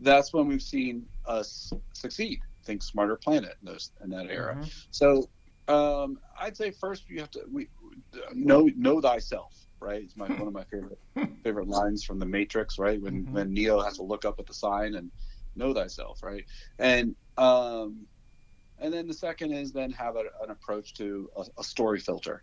that's 0.00 0.32
when 0.32 0.48
we've 0.48 0.62
seen 0.62 1.06
us 1.26 1.72
succeed. 1.92 2.40
Think 2.64 2.82
smarter 2.82 3.16
planet 3.16 3.56
in 3.60 3.66
those 3.66 3.92
in 4.02 4.10
that 4.10 4.26
era. 4.28 4.54
Mm-hmm. 4.54 4.68
So 4.90 5.28
um, 5.68 6.18
I'd 6.40 6.56
say 6.56 6.70
first 6.70 7.08
you 7.08 7.20
have 7.20 7.30
to 7.32 7.42
we, 7.52 7.68
know 8.34 8.68
know 8.74 9.00
thyself. 9.00 9.54
Right, 9.78 10.02
it's 10.02 10.16
my 10.16 10.26
one 10.26 10.48
of 10.48 10.54
my 10.54 10.64
favorite 10.64 10.98
favorite 11.44 11.68
lines 11.68 12.02
from 12.02 12.18
the 12.18 12.26
Matrix. 12.26 12.78
Right, 12.78 13.00
when 13.00 13.24
mm-hmm. 13.24 13.34
when 13.34 13.52
Neo 13.52 13.80
has 13.82 13.98
to 13.98 14.02
look 14.02 14.24
up 14.24 14.40
at 14.40 14.46
the 14.46 14.54
sign 14.54 14.94
and 14.94 15.10
know 15.54 15.74
thyself. 15.74 16.22
Right, 16.22 16.46
and 16.78 17.14
um, 17.36 18.06
and 18.78 18.92
then 18.92 19.06
the 19.06 19.14
second 19.14 19.52
is 19.52 19.72
then 19.72 19.90
have 19.92 20.16
a, 20.16 20.24
an 20.42 20.50
approach 20.50 20.94
to 20.94 21.30
a, 21.36 21.44
a, 21.58 21.64
story 21.64 22.00
filter. 22.00 22.42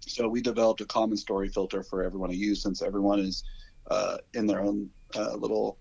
So 0.00 0.28
we 0.28 0.40
developed 0.40 0.80
a 0.80 0.86
common 0.86 1.16
story 1.16 1.48
filter 1.48 1.82
for 1.82 2.02
everyone 2.02 2.30
to 2.30 2.36
use 2.36 2.62
since 2.62 2.82
everyone 2.82 3.20
is 3.20 3.44
uh, 3.90 4.18
in 4.34 4.46
their 4.46 4.60
own 4.60 4.90
uh, 5.14 5.34
little 5.34 5.78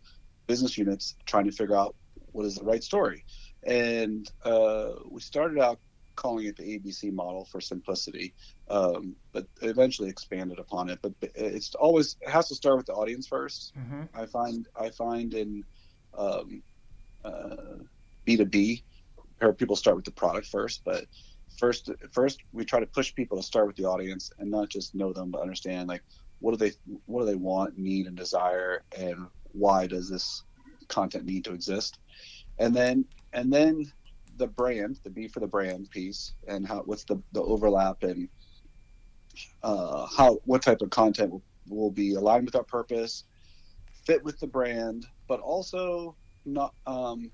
business 0.48 0.78
units 0.78 1.16
trying 1.26 1.46
to 1.46 1.52
figure 1.52 1.76
out 1.76 1.96
what 2.32 2.46
is 2.46 2.56
the 2.56 2.64
right 2.64 2.84
story. 2.84 3.26
And 3.64 4.30
uh, 4.44 4.92
we 5.10 5.22
started 5.22 5.60
out 5.60 5.80
calling 6.16 6.46
it 6.46 6.56
the 6.58 6.64
ABC 6.64 7.12
model 7.12 7.46
for 7.46 7.62
simplicity, 7.62 8.34
um, 8.70 9.16
but 9.32 9.48
eventually 9.62 10.10
expanded 10.10 10.60
upon 10.60 10.90
it. 10.90 11.00
But 11.02 11.14
it's 11.22 11.74
always 11.76 12.18
it 12.22 12.30
has 12.30 12.48
to 12.50 12.56
start 12.56 12.78
with 12.78 12.86
the 12.86 12.94
audience 12.94 13.28
1st 13.28 13.72
mm-hmm. 13.74 14.02
I 14.14 14.26
find 14.26 14.68
I 14.80 14.90
find 14.90 15.34
in 15.34 15.64
um, 16.18 16.62
uh, 17.24 17.56
B2B, 19.42 19.58
people 19.58 19.76
start 19.76 19.96
with 19.96 20.06
the 20.06 20.12
product 20.12 20.48
first, 20.48 20.82
but 20.86 21.06
first 21.58 21.90
first 22.12 22.40
we 22.54 22.66
try 22.66 22.80
to 22.80 22.86
push 22.86 23.14
people 23.14 23.38
to 23.38 23.44
start 23.44 23.68
with 23.68 23.76
the 23.76 23.86
audience 23.86 24.32
and 24.40 24.50
not 24.50 24.70
just 24.70 24.96
know 24.96 25.14
them, 25.14 25.32
but 25.32 25.42
understand 25.42 25.88
like 25.88 26.04
what 26.40 26.52
do 26.52 26.58
they 26.58 26.72
what 27.06 27.22
do 27.22 27.26
they 27.26 27.36
want, 27.36 27.78
need, 27.78 28.08
and 28.08 28.18
desire, 28.18 28.84
and 28.98 29.28
why 29.52 29.88
does 29.88 30.10
this 30.10 30.44
content 30.88 31.26
need 31.26 31.46
to 31.46 31.54
exist, 31.54 32.00
and 32.58 32.76
then 32.76 33.06
and 33.34 33.52
then 33.52 33.92
the 34.38 34.48
brand, 34.48 35.00
the 35.04 35.10
B 35.10 35.28
for 35.28 35.40
the 35.40 35.48
brand 35.48 35.90
piece, 35.92 36.34
and 36.48 36.68
how 36.68 36.82
what's 36.84 37.04
the 37.04 37.22
the 37.32 37.42
overlap 37.42 38.04
and 38.04 38.28
uh, 39.64 40.08
how 40.18 40.40
what 40.46 40.62
type 40.62 40.82
of 40.82 40.90
content 40.90 41.32
will, 41.32 41.44
will 41.70 41.92
be 41.92 42.16
aligned 42.16 42.46
with 42.46 42.56
our 42.56 42.64
purpose, 42.64 43.26
fit 44.06 44.24
with 44.24 44.40
the 44.40 44.48
brand, 44.48 45.06
but 45.28 45.40
also 45.40 46.16
not 46.46 46.74
um, 46.88 47.32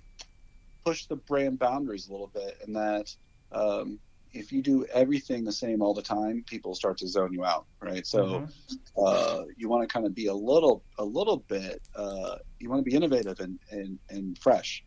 push 0.87 1.05
the 1.07 1.17
brand 1.17 1.59
boundaries 1.59 2.07
a 2.07 2.11
little 2.11 2.31
bit, 2.33 2.57
and 2.65 2.75
that 2.77 3.13
um, 3.51 3.99
if 4.31 4.53
you 4.53 4.61
do 4.61 4.85
everything 4.93 5.43
the 5.43 5.51
same 5.51 5.81
all 5.81 5.93
the 5.93 6.01
time, 6.01 6.45
people 6.47 6.73
start 6.73 6.97
to 6.99 7.07
zone 7.07 7.33
you 7.33 7.43
out, 7.43 7.65
right? 7.81 8.07
So 8.07 8.23
mm-hmm. 8.25 9.03
uh, 9.05 9.43
you 9.57 9.67
want 9.67 9.87
to 9.87 9.93
kind 9.93 10.05
of 10.05 10.15
be 10.15 10.27
a 10.27 10.33
little, 10.33 10.83
a 10.97 11.03
little 11.03 11.37
bit. 11.37 11.81
Uh, 11.93 12.37
you 12.59 12.69
want 12.69 12.79
to 12.79 12.89
be 12.89 12.95
innovative 12.95 13.39
and, 13.41 13.59
and 13.69 13.99
and 14.09 14.37
fresh, 14.37 14.83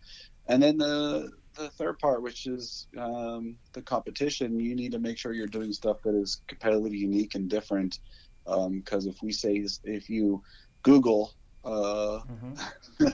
and 0.47 0.63
then 0.63 0.79
the 0.79 1.33
the 1.59 1.69
third 1.69 1.99
part, 1.99 2.23
which 2.23 2.47
is 2.47 2.87
um, 2.97 3.57
the 3.75 3.83
competition, 3.83 4.59
you 4.59 4.75
need 4.75 4.93
to 4.93 4.99
make 4.99 5.19
sure 5.19 5.35
you're 5.35 5.47
doing 5.59 5.73
stuff 5.73 5.99
that 6.05 6.15
is 6.15 6.41
competitively 6.49 6.97
unique 6.97 7.35
and 7.35 7.51
different. 7.51 7.99
Because 8.47 9.05
um, 9.07 9.13
if 9.13 9.23
we 9.23 9.33
say 9.33 9.67
if 9.85 10.09
you 10.09 10.43
Google 10.83 11.35
uh, 11.65 12.21
mm-hmm. 12.31 12.55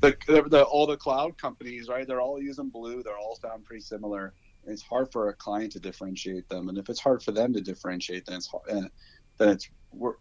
the, 0.00 0.16
the, 0.48 0.62
all 0.64 0.86
the 0.86 0.96
cloud 0.96 1.36
companies, 1.36 1.88
right? 1.88 2.06
They're 2.06 2.20
all 2.20 2.40
using 2.40 2.68
blue. 2.68 3.02
They're 3.02 3.18
all 3.18 3.36
sound 3.36 3.64
pretty 3.64 3.82
similar. 3.82 4.32
It's 4.66 4.82
hard 4.82 5.10
for 5.12 5.28
a 5.28 5.34
client 5.34 5.72
to 5.72 5.80
differentiate 5.80 6.48
them, 6.48 6.68
and 6.68 6.78
if 6.78 6.88
it's 6.88 7.00
hard 7.00 7.22
for 7.22 7.32
them 7.32 7.52
to 7.54 7.60
differentiate, 7.60 8.26
then 8.26 8.36
it's 8.36 8.46
hard, 8.46 8.90
then 9.38 9.48
it's 9.48 9.70
we're 9.92 10.14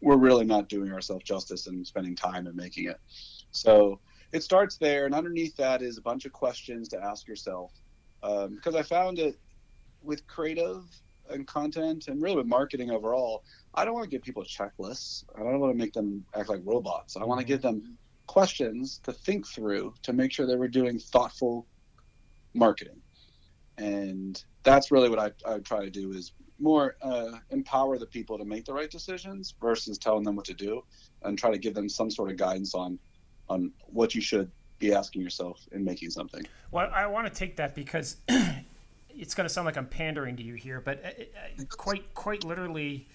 we're 0.00 0.16
really 0.16 0.44
not 0.44 0.68
doing 0.68 0.92
ourselves 0.92 1.24
justice 1.24 1.66
and 1.66 1.86
spending 1.86 2.14
time 2.14 2.46
and 2.46 2.56
making 2.56 2.86
it. 2.86 3.00
So 3.50 4.00
it 4.32 4.42
starts 4.42 4.76
there, 4.76 5.06
and 5.06 5.14
underneath 5.14 5.56
that 5.56 5.82
is 5.82 5.98
a 5.98 6.02
bunch 6.02 6.24
of 6.24 6.32
questions 6.32 6.88
to 6.90 7.02
ask 7.02 7.26
yourself. 7.26 7.72
Because 8.22 8.74
um, 8.74 8.76
I 8.76 8.82
found 8.82 9.18
it 9.18 9.38
with 10.02 10.26
creative 10.26 10.84
and 11.30 11.46
content, 11.46 12.08
and 12.08 12.22
really 12.22 12.36
with 12.36 12.46
marketing 12.46 12.90
overall, 12.90 13.44
I 13.74 13.84
don't 13.84 13.94
want 13.94 14.04
to 14.04 14.10
give 14.10 14.22
people 14.22 14.42
checklists. 14.44 15.24
I 15.34 15.40
don't 15.40 15.60
want 15.60 15.72
to 15.72 15.78
make 15.78 15.92
them 15.92 16.24
act 16.34 16.48
like 16.48 16.60
robots. 16.64 17.16
I 17.16 17.24
want 17.24 17.40
to 17.40 17.46
give 17.46 17.62
them 17.62 17.96
questions 18.26 19.00
to 19.04 19.12
think 19.12 19.46
through 19.46 19.94
to 20.02 20.12
make 20.12 20.32
sure 20.32 20.46
that 20.46 20.58
we're 20.58 20.68
doing 20.68 20.98
thoughtful 20.98 21.66
marketing. 22.54 23.00
And 23.78 24.42
that's 24.62 24.90
really 24.90 25.08
what 25.08 25.18
I, 25.18 25.30
I 25.52 25.58
try 25.58 25.84
to 25.84 25.90
do 25.90 26.12
is 26.12 26.32
more 26.58 26.96
uh, 27.02 27.32
empower 27.50 27.98
the 27.98 28.06
people 28.06 28.38
to 28.38 28.44
make 28.44 28.64
the 28.64 28.74
right 28.74 28.90
decisions 28.90 29.54
versus 29.60 29.98
telling 29.98 30.24
them 30.24 30.36
what 30.36 30.44
to 30.44 30.54
do 30.54 30.84
and 31.22 31.38
try 31.38 31.50
to 31.50 31.58
give 31.58 31.74
them 31.74 31.88
some 31.88 32.10
sort 32.10 32.30
of 32.30 32.36
guidance 32.36 32.74
on 32.74 32.98
on 33.48 33.72
what 33.86 34.14
you 34.14 34.20
should 34.20 34.50
be 34.78 34.94
asking 34.94 35.22
yourself 35.22 35.60
in 35.72 35.84
making 35.84 36.10
something. 36.10 36.46
Well, 36.70 36.88
I 36.94 37.06
want 37.06 37.26
to 37.26 37.32
take 37.32 37.56
that 37.56 37.74
because 37.74 38.18
it's 39.20 39.34
going 39.34 39.46
to 39.46 39.52
sound 39.52 39.66
like 39.66 39.76
I'm 39.76 39.86
pandering 39.86 40.36
to 40.36 40.42
you 40.42 40.54
here, 40.54 40.80
but 40.80 41.04
uh, 41.04 41.08
uh, 41.08 41.64
quite 41.68 42.14
quite 42.14 42.42
literally, 42.42 43.06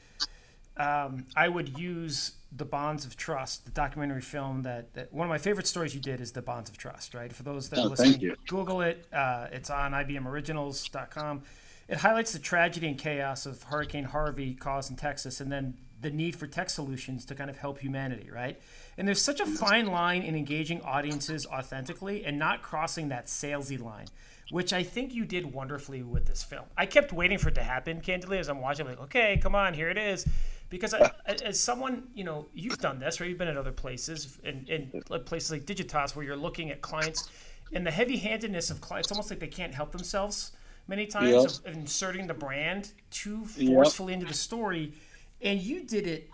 um, 0.78 1.26
I 1.36 1.50
would 1.50 1.78
use 1.80 2.34
the 2.56 2.66
Bonds 2.66 3.06
of 3.06 3.18
Trust, 3.18 3.66
the 3.66 3.72
documentary 3.72 4.22
film 4.22 4.62
that, 4.62 4.94
that, 4.94 5.12
one 5.12 5.28
of 5.28 5.30
my 5.30 5.38
favorite 5.38 5.68
stories 5.68 5.94
you 5.94 6.00
did 6.00 6.22
is 6.22 6.32
the 6.32 6.42
Bonds 6.42 6.70
of 6.70 6.78
Trust, 6.78 7.14
right? 7.14 7.34
For 7.34 7.44
those 7.44 7.70
that 7.70 7.80
oh, 7.80 7.88
listen, 7.88 8.36
Google 8.48 8.82
it. 8.82 9.06
Uh, 9.12 9.48
it's 9.52 9.70
on 9.70 9.92
IBMOriginals.com. 9.92 11.44
It 11.88 11.98
highlights 11.98 12.32
the 12.32 12.40
tragedy 12.40 12.88
and 12.88 12.98
chaos 12.98 13.46
of 13.46 13.62
Hurricane 13.64 14.06
Harvey 14.06 14.54
caused 14.54 14.90
in 14.90 14.96
Texas, 14.96 15.42
and 15.42 15.52
then 15.52 15.76
the 16.02 16.10
need 16.10 16.36
for 16.36 16.48
tech 16.48 16.70
solutions 16.70 17.26
to 17.26 17.36
kind 17.36 17.50
of 17.50 17.58
help 17.58 17.80
humanity, 17.80 18.30
right? 18.32 18.60
And 18.98 19.08
there's 19.08 19.22
such 19.22 19.40
a 19.40 19.46
fine 19.46 19.88
line 19.88 20.22
in 20.22 20.36
engaging 20.36 20.82
audiences 20.82 21.46
authentically 21.46 22.26
and 22.26 22.40
not 22.40 22.62
crossing 22.62 23.10
that 23.10 23.26
salesy 23.26 23.82
line, 23.82 24.08
which 24.52 24.74
I 24.74 24.84
think 24.84 25.14
you 25.14 25.26
did 25.26 25.52
wonderfully 25.52 26.04
with 26.04 26.26
this 26.26 26.44
film. 26.44 26.66
I 26.78 26.86
kept 26.86 27.12
waiting 27.12 27.38
for 27.38 27.50
it 27.50 27.56
to 27.56 27.64
happen, 27.64 28.02
candidly, 28.02 28.38
as 28.38 28.48
I'm 28.48 28.62
watching, 28.62 28.86
I'm 28.86 28.92
like, 28.92 29.02
okay, 29.04 29.40
come 29.42 29.56
on, 29.56 29.74
here 29.74 29.90
it 29.90 29.98
is. 29.98 30.28
Because 30.70 30.94
I, 30.94 31.12
as 31.44 31.60
someone, 31.60 32.08
you 32.14 32.24
know, 32.24 32.48
you've 32.54 32.80
done 32.80 33.00
this, 33.00 33.20
right? 33.20 33.30
You've 33.30 33.38
been 33.38 33.48
at 33.48 33.58
other 33.58 33.72
places, 33.72 34.40
and, 34.44 34.68
and 34.70 35.26
places 35.26 35.52
like 35.52 35.66
Digitas, 35.66 36.16
where 36.16 36.26
you're 36.26 36.36
looking 36.36 36.72
at 36.72 36.82
clients, 36.82 37.30
and 37.74 37.86
the 37.86 37.92
heavy-handedness 37.92 38.70
of 38.70 38.82
clients, 38.82 39.12
almost 39.12 39.30
like 39.30 39.40
they 39.40 39.48
can't 39.48 39.74
help 39.74 39.92
themselves 39.92 40.52
many 40.88 41.08
times 41.08 41.62
yep. 41.64 41.74
of 41.74 41.80
inserting 41.80 42.28
the 42.28 42.34
brand 42.34 42.92
too 43.10 43.44
forcefully 43.46 44.14
yep. 44.14 44.22
into 44.22 44.32
the 44.32 44.38
story, 44.38 44.94
and 45.42 45.60
you 45.62 45.84
did 45.84 46.08
it 46.08 46.30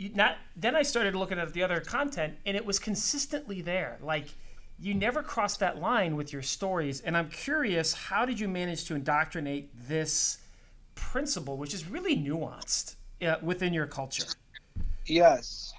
you 0.00 0.10
not 0.14 0.38
then 0.56 0.74
I 0.74 0.82
started 0.82 1.14
looking 1.14 1.38
at 1.38 1.52
the 1.52 1.62
other 1.62 1.80
content 1.80 2.34
and 2.46 2.56
it 2.56 2.64
was 2.64 2.78
consistently 2.78 3.60
there. 3.60 3.98
Like 4.00 4.28
you 4.80 4.94
never 4.94 5.22
crossed 5.22 5.60
that 5.60 5.80
line 5.80 6.16
with 6.16 6.32
your 6.32 6.42
stories 6.42 7.00
and 7.00 7.16
I'm 7.16 7.28
curious 7.28 7.92
how 7.92 8.24
did 8.24 8.40
you 8.40 8.48
manage 8.48 8.84
to 8.86 8.94
indoctrinate 8.94 9.70
this 9.88 10.38
principle 10.94 11.56
which 11.56 11.74
is 11.74 11.86
really 11.86 12.16
nuanced 12.16 12.96
uh, 13.22 13.36
within 13.42 13.74
your 13.74 13.86
culture? 13.86 14.24
Yes. 15.06 15.72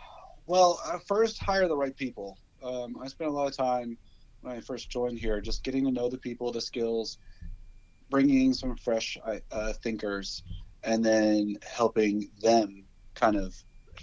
Well, 0.45 0.79
uh, 0.85 0.99
first 0.99 1.39
hire 1.39 1.67
the 1.67 1.75
right 1.75 1.95
people. 1.95 2.37
Um, 2.63 2.97
I 3.01 3.07
spent 3.07 3.29
a 3.29 3.33
lot 3.33 3.47
of 3.47 3.55
time 3.55 3.97
when 4.41 4.55
I 4.55 4.59
first 4.59 4.89
joined 4.89 5.17
here 5.17 5.39
just 5.41 5.63
getting 5.63 5.85
to 5.85 5.91
know 5.91 6.09
the 6.09 6.17
people, 6.17 6.51
the 6.51 6.61
skills, 6.61 7.17
bringing 8.09 8.53
some 8.53 8.75
fresh 8.75 9.17
uh, 9.51 9.73
thinkers, 9.81 10.43
and 10.83 11.03
then 11.03 11.57
helping 11.65 12.29
them 12.41 12.83
kind 13.15 13.35
of 13.35 13.55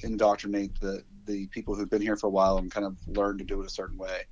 indoctrinate 0.02 0.78
the 0.80 1.02
the 1.26 1.46
people 1.48 1.74
who've 1.74 1.90
been 1.90 2.00
here 2.00 2.16
for 2.16 2.28
a 2.28 2.30
while 2.30 2.56
and 2.56 2.70
kind 2.70 2.86
of 2.86 2.96
learn 3.06 3.36
to 3.36 3.44
do 3.44 3.60
it 3.60 3.66
a 3.66 3.70
certain 3.70 3.98
way. 3.98 4.22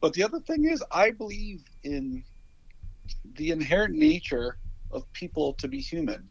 But 0.00 0.14
the 0.14 0.22
other 0.22 0.40
thing 0.40 0.64
is, 0.64 0.82
I 0.90 1.10
believe 1.10 1.62
in 1.84 2.24
the 3.36 3.50
inherent 3.50 3.94
nature 3.94 4.58
of 4.90 5.10
people 5.12 5.54
to 5.54 5.68
be 5.68 5.80
human. 5.80 6.28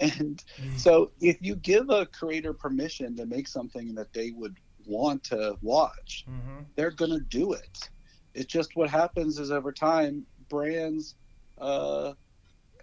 And 0.00 0.42
mm. 0.58 0.78
so 0.78 1.10
if 1.20 1.38
you 1.40 1.56
give 1.56 1.90
a 1.90 2.06
creator 2.06 2.52
permission 2.52 3.16
to 3.16 3.26
make 3.26 3.48
something 3.48 3.94
that 3.94 4.12
they 4.12 4.30
would 4.30 4.56
want 4.86 5.24
to 5.24 5.56
watch, 5.62 6.24
mm-hmm. 6.28 6.62
they're 6.74 6.90
going 6.90 7.10
to 7.10 7.20
do 7.20 7.52
it. 7.52 7.90
It's 8.34 8.46
just 8.46 8.76
what 8.76 8.88
happens 8.88 9.38
is 9.38 9.50
over 9.50 9.72
time, 9.72 10.24
brands 10.48 11.16
uh, 11.58 12.12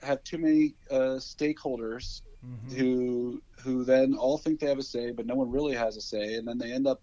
have 0.03 0.23
too 0.23 0.37
many 0.37 0.75
uh, 0.91 1.17
stakeholders 1.17 2.21
mm-hmm. 2.45 2.75
who 2.75 3.41
who 3.63 3.83
then 3.83 4.13
all 4.13 4.37
think 4.37 4.59
they 4.59 4.67
have 4.67 4.77
a 4.77 4.83
say, 4.83 5.11
but 5.11 5.25
no 5.25 5.35
one 5.35 5.51
really 5.51 5.75
has 5.75 5.97
a 5.97 6.01
say, 6.01 6.35
and 6.35 6.47
then 6.47 6.57
they 6.57 6.71
end 6.71 6.85
up 6.85 7.01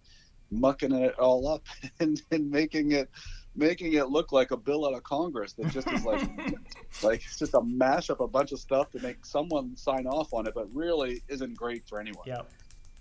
mucking 0.59 0.91
it 0.93 1.17
all 1.19 1.47
up 1.47 1.63
and, 1.99 2.21
and 2.31 2.49
making 2.49 2.91
it 2.91 3.09
making 3.55 3.93
it 3.93 4.09
look 4.09 4.31
like 4.31 4.51
a 4.51 4.57
bill 4.57 4.85
out 4.85 4.93
of 4.93 5.03
Congress 5.03 5.53
that 5.53 5.67
just 5.69 5.89
is 5.89 6.03
like 6.03 6.21
like 7.03 7.23
it's 7.23 7.39
just 7.39 7.53
a 7.53 7.61
mash 7.61 8.09
up 8.09 8.19
a 8.19 8.27
bunch 8.27 8.51
of 8.51 8.59
stuff 8.59 8.91
to 8.91 8.99
make 8.99 9.25
someone 9.25 9.75
sign 9.77 10.07
off 10.07 10.33
on 10.33 10.45
it, 10.47 10.53
but 10.53 10.67
really 10.73 11.21
isn't 11.29 11.55
great 11.55 11.87
for 11.87 11.99
anyone. 11.99 12.25
Yeah. 12.25 12.41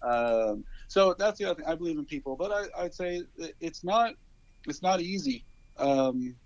Um, 0.02 0.64
so 0.86 1.14
that's 1.18 1.38
the 1.38 1.46
other 1.46 1.56
thing. 1.56 1.66
I 1.66 1.74
believe 1.74 1.98
in 1.98 2.04
people, 2.04 2.36
but 2.36 2.52
I, 2.76 2.82
would 2.82 2.94
say 2.94 3.22
it's 3.60 3.82
not 3.82 4.14
it's 4.66 4.82
not 4.82 5.00
easy. 5.00 5.44
Um, 5.76 6.36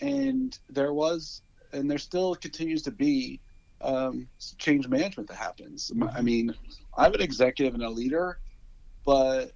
and 0.00 0.58
there 0.68 0.94
was 0.94 1.42
and 1.72 1.90
there 1.90 1.98
still 1.98 2.34
continues 2.34 2.82
to 2.82 2.90
be 2.90 3.40
um, 3.82 4.28
change 4.58 4.88
management 4.88 5.28
that 5.28 5.36
happens. 5.36 5.90
I 6.12 6.20
mean, 6.20 6.54
I'm 6.96 7.14
an 7.14 7.20
executive 7.20 7.74
and 7.74 7.82
a 7.82 7.88
leader, 7.88 8.38
but 9.04 9.52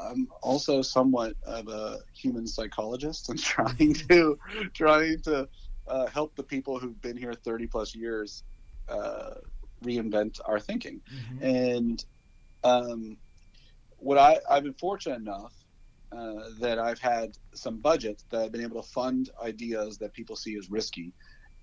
I'm 0.00 0.28
also 0.42 0.82
somewhat 0.82 1.34
of 1.44 1.68
a 1.68 1.98
human 2.14 2.46
psychologist 2.46 3.28
and 3.28 3.38
trying 3.42 3.94
to 4.08 4.38
trying 4.74 5.20
to 5.22 5.48
uh, 5.86 6.06
help 6.06 6.36
the 6.36 6.42
people 6.42 6.78
who've 6.78 7.00
been 7.00 7.16
here 7.16 7.32
30 7.32 7.66
plus 7.66 7.94
years 7.94 8.44
uh, 8.88 9.34
reinvent 9.82 10.40
our 10.44 10.60
thinking. 10.60 11.00
Mm-hmm. 11.12 11.44
And 11.44 12.04
um, 12.64 13.16
what 13.98 14.18
I, 14.18 14.38
I've 14.48 14.64
been 14.64 14.74
fortunate 14.74 15.16
enough 15.16 15.52
uh, 16.12 16.50
that 16.60 16.78
I've 16.78 16.98
had 16.98 17.36
some 17.54 17.78
budget 17.78 18.22
that 18.30 18.40
I've 18.40 18.52
been 18.52 18.62
able 18.62 18.82
to 18.82 18.88
fund 18.88 19.30
ideas 19.42 19.98
that 19.98 20.12
people 20.12 20.36
see 20.36 20.56
as 20.56 20.70
risky 20.70 21.12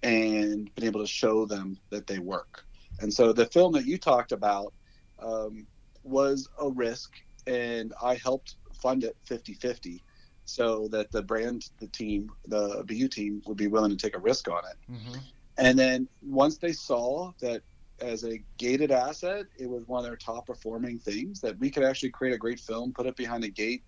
and 0.03 0.73
been 0.75 0.85
able 0.85 1.01
to 1.01 1.07
show 1.07 1.45
them 1.45 1.77
that 1.89 2.05
they 2.07 2.19
work. 2.19 2.63
And 2.99 3.13
so 3.13 3.33
the 3.33 3.47
film 3.47 3.73
that 3.73 3.85
you 3.85 3.97
talked 3.97 4.31
about 4.31 4.73
um, 5.19 5.65
was 6.03 6.47
a 6.61 6.69
risk, 6.69 7.13
and 7.47 7.93
I 8.01 8.15
helped 8.15 8.55
fund 8.73 9.03
it 9.03 9.15
50 9.25 9.53
50 9.53 10.03
so 10.45 10.87
that 10.89 11.11
the 11.11 11.23
brand, 11.23 11.69
the 11.79 11.87
team, 11.87 12.29
the 12.47 12.83
BU 12.85 13.07
team 13.07 13.41
would 13.47 13.57
be 13.57 13.67
willing 13.67 13.89
to 13.89 13.97
take 13.97 14.15
a 14.15 14.19
risk 14.19 14.47
on 14.47 14.61
it. 14.69 14.91
Mm-hmm. 14.91 15.19
and 15.57 15.77
then 15.79 16.07
once 16.21 16.57
they 16.57 16.71
saw 16.71 17.31
that 17.41 17.61
as 17.99 18.23
a 18.25 18.41
gated 18.57 18.91
asset, 18.91 19.45
it 19.57 19.69
was 19.69 19.87
one 19.87 19.99
of 19.99 20.05
their 20.05 20.17
top 20.17 20.47
performing 20.47 20.99
things 20.99 21.39
that 21.41 21.57
we 21.59 21.69
could 21.69 21.83
actually 21.83 22.09
create 22.09 22.33
a 22.33 22.37
great 22.37 22.59
film, 22.59 22.91
put 22.91 23.05
it 23.05 23.15
behind 23.15 23.43
a 23.43 23.49
gate. 23.49 23.83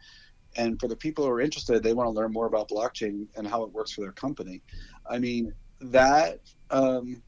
And 0.56 0.80
for 0.80 0.88
the 0.88 0.96
people 0.96 1.26
who 1.26 1.32
are 1.32 1.42
interested, 1.42 1.84
they 1.84 1.94
want 1.94 2.08
to 2.08 2.12
learn 2.12 2.32
more 2.32 2.48
about 2.48 2.70
blockchain 2.70 3.28
and 3.36 3.46
how 3.46 3.64
it 3.64 3.72
works 3.72 3.92
for 3.92 4.02
their 4.02 4.14
company. 4.14 4.62
I 5.10 5.20
mean, 5.20 5.54
that 5.82 6.40
um, 6.72 7.22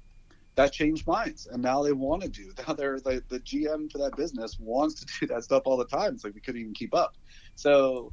that 0.60 0.74
changed 0.74 1.08
minds, 1.08 1.48
and 1.48 1.64
now 1.64 1.82
they 1.82 1.94
want 1.94 2.22
to 2.22 2.28
do. 2.28 2.52
Now 2.68 2.74
they're 2.74 3.00
the, 3.00 3.24
the 3.30 3.40
GM 3.40 3.90
for 3.90 3.98
that 4.00 4.18
business 4.18 4.58
wants 4.60 4.96
to 4.96 5.06
do 5.20 5.28
that 5.28 5.46
stuff 5.46 5.64
all 5.66 5.78
the 5.78 5.86
time. 5.86 6.14
It's 6.14 6.26
like 6.26 6.36
we 6.36 6.42
couldn't 6.42 6.60
even 6.60 6.74
keep 6.74 6.94
up. 6.94 7.16
So 7.56 8.12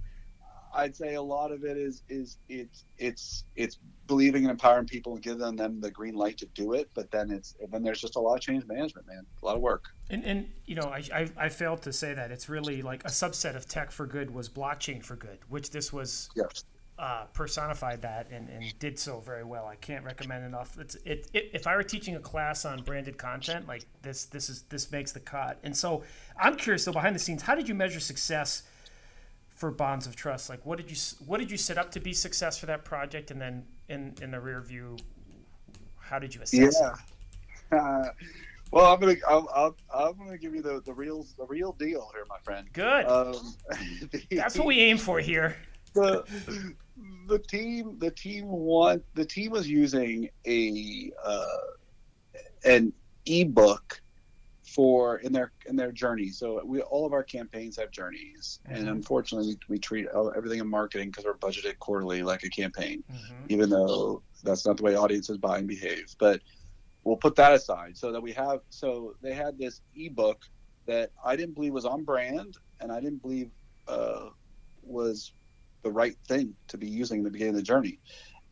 I'd 0.73 0.95
say 0.95 1.15
a 1.15 1.23
lot 1.23 1.51
of 1.51 1.65
it 1.65 1.77
is 1.77 2.05
is 2.09 2.39
it's 2.49 2.85
it's 2.99 3.45
it's 3.57 3.79
believing 4.07 4.45
and 4.45 4.53
empowering 4.53 4.87
people 4.87 5.15
and 5.15 5.23
giving 5.23 5.57
them 5.57 5.81
the 5.81 5.91
green 5.91 6.15
light 6.15 6.39
to 6.39 6.47
do 6.55 6.75
it. 6.75 6.89
But 6.95 7.11
then 7.11 7.33
it's 7.33 7.57
then 7.73 7.83
there's 7.83 8.01
just 8.01 8.15
a 8.15 8.21
lot 8.21 8.35
of 8.37 8.41
change 8.41 8.65
management, 8.67 9.09
man. 9.09 9.27
A 9.43 9.45
lot 9.45 9.57
of 9.57 9.63
work. 9.63 9.87
And 10.11 10.25
and 10.25 10.49
you 10.67 10.77
know 10.77 10.89
I, 10.89 11.03
I, 11.13 11.31
I 11.37 11.49
failed 11.49 11.83
to 11.83 11.93
say 11.93 12.15
that 12.15 12.31
it's 12.31 12.49
really 12.49 12.81
like 12.81 13.05
a 13.05 13.09
subset 13.09 13.57
of 13.57 13.67
tech 13.67 13.91
for 13.91 14.07
good 14.07 14.33
was 14.33 14.49
blockchain 14.49 15.05
for 15.05 15.17
good, 15.17 15.39
which 15.49 15.71
this 15.71 15.93
was. 15.93 16.31
Yes. 16.37 16.65
Uh, 16.99 17.27
personified 17.35 18.01
that 18.01 18.27
and, 18.31 18.49
and 18.49 18.79
did 18.79 18.99
so 18.99 19.21
very 19.21 19.45
well. 19.45 19.67
I 19.67 19.77
can't 19.77 20.03
recommend 20.03 20.47
enough. 20.47 20.79
It's 20.81 20.95
it, 21.05 21.29
it, 21.35 21.51
if 21.53 21.67
I 21.67 21.77
were 21.77 21.83
teaching 21.83 22.17
a 22.17 22.21
class 22.21 22.65
on 22.65 22.83
branded 22.83 23.19
content, 23.19 23.69
like 23.69 23.85
this 24.01 24.25
this 24.25 24.49
is 24.49 24.63
this 24.71 24.91
makes 24.91 25.13
the 25.13 25.21
cut. 25.21 25.59
And 25.63 25.77
so 25.77 26.05
I'm 26.41 26.57
curious 26.57 26.87
though 26.87 26.93
behind 26.93 27.15
the 27.15 27.21
scenes, 27.21 27.43
how 27.43 27.55
did 27.55 27.69
you 27.69 27.75
measure 27.75 28.01
success 28.01 28.63
for 29.51 29.71
bonds 29.71 30.07
of 30.07 30.17
trust? 30.17 30.49
Like 30.49 30.65
what 30.65 30.79
did 30.79 30.91
you 30.91 30.97
what 31.27 31.39
did 31.39 31.51
you 31.51 31.59
set 31.59 31.77
up 31.77 31.91
to 31.91 32.01
be 32.01 32.15
success 32.15 32.57
for 32.57 32.65
that 32.65 32.83
project? 32.87 33.31
And 33.31 33.39
then 33.39 33.67
in 33.89 34.15
in 34.23 34.31
the 34.31 34.41
rear 34.41 34.61
view 34.61 34.97
how 35.99 36.19
did 36.19 36.35
you 36.35 36.43
assess 36.43 36.81
yeah. 36.81 37.79
uh, 37.79 38.09
well 38.73 38.93
i'm 38.93 39.01
gonna 39.01 39.17
I'm, 39.29 39.47
I'm, 39.55 39.75
I'm, 39.95 40.19
gonna 40.19 40.39
give 40.39 40.55
you 40.55 40.63
the 40.63 40.81
the 40.85 40.93
real 40.93 41.27
the 41.39 41.47
real 41.47 41.73
deal 41.73 42.11
here 42.15 42.25
my 42.29 42.39
friend. 42.43 42.69
Good. 42.73 43.07
Um, 43.07 43.55
the, 44.11 44.23
that's 44.31 44.57
what 44.57 44.67
we 44.67 44.81
aim 44.81 44.99
for 44.99 45.21
here. 45.21 45.57
the 45.95 46.25
the 47.27 47.39
team 47.39 47.99
the 47.99 48.11
team 48.11 48.47
want 48.47 49.03
the 49.15 49.25
team 49.25 49.51
was 49.51 49.69
using 49.69 50.31
a 50.47 51.13
uh, 51.25 51.47
an 52.65 52.93
ebook 53.27 54.01
for 54.67 55.19
in 55.19 55.33
their 55.33 55.53
in 55.67 55.77
their 55.77 55.93
journey. 55.93 56.29
So 56.29 56.63
we 56.65 56.81
all 56.83 57.07
of 57.07 57.13
our 57.13 57.23
campaigns 57.23 57.77
have 57.77 57.91
journeys, 57.91 58.61
mm-hmm. 58.67 58.77
and 58.77 58.89
unfortunately, 58.89 59.57
we, 59.69 59.75
we 59.75 59.79
treat 59.79 60.07
everything 60.37 60.61
in 60.61 60.69
marketing 60.69 61.11
because 61.11 61.25
we're 61.25 61.35
budgeted 61.35 61.79
quarterly 61.79 62.23
like 62.23 62.43
a 62.43 62.51
campaign, 62.51 63.03
mm-hmm. 63.11 63.35
even 63.49 63.71
though 63.71 64.23
that's 64.43 64.67
not 64.67 64.77
the 64.77 64.83
way 64.83 64.97
audiences 64.97 65.39
buy 65.39 65.59
and 65.59 65.69
behave. 65.69 66.15
But 66.19 66.41
we'll 67.05 67.17
put 67.17 67.37
that 67.37 67.53
aside 67.53 67.97
so 67.97 68.13
that 68.13 68.21
we 68.21 68.33
have. 68.33 68.61
So 68.71 69.15
they 69.23 69.33
had 69.33 69.59
this 69.59 69.81
ebook 69.95 70.45
that 70.87 71.11
I 71.25 71.37
didn't 71.37 71.55
believe 71.55 71.73
was 71.73 71.87
on 71.87 72.05
brand, 72.05 72.59
and 72.81 72.93
I 72.93 73.01
didn't 73.01 73.23
believe 73.23 73.51
uh, 73.89 74.31
was 74.83 75.33
the 75.87 75.93
right 75.93 76.17
thing 76.27 76.53
to 76.67 76.77
be 76.77 76.89
using 76.89 77.19
in 77.19 77.25
the 77.25 77.31
beginning 77.31 77.55
of 77.55 77.61
the 77.61 77.63
journey. 77.63 78.01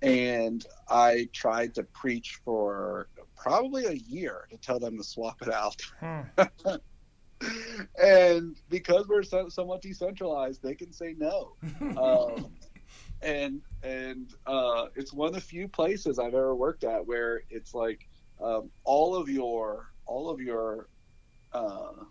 And 0.03 0.65
I 0.89 1.29
tried 1.33 1.75
to 1.75 1.83
preach 1.83 2.41
for 2.45 3.09
probably 3.37 3.87
a 3.87 3.93
year 3.93 4.47
to 4.51 4.57
tell 4.57 4.79
them 4.79 4.97
to 4.99 5.03
swap 5.03 5.43
it 5.43 5.53
out. 5.53 5.83
Hmm. 5.99 6.21
and 8.01 8.57
because 8.69 9.09
we're 9.09 9.25
so, 9.25 9.49
somewhat 9.49 9.83
decentralized, 9.83 10.63
they 10.63 10.77
can 10.77 10.93
say 10.93 11.17
no. 11.19 11.57
um, 11.97 12.53
and 13.21 13.63
and 13.83 14.33
uh, 14.47 14.87
it's 14.95 15.13
one 15.13 15.29
of 15.29 15.35
the 15.35 15.41
few 15.41 15.67
places 15.67 16.21
I've 16.21 16.35
ever 16.35 16.55
worked 16.55 16.85
at 16.85 17.05
where 17.05 17.43
it's 17.51 17.75
like 17.75 18.09
um, 18.41 18.71
all 18.85 19.17
of 19.17 19.29
your 19.29 19.91
all 20.07 20.31
of 20.31 20.41
your 20.41 20.89
uh, 21.53 22.05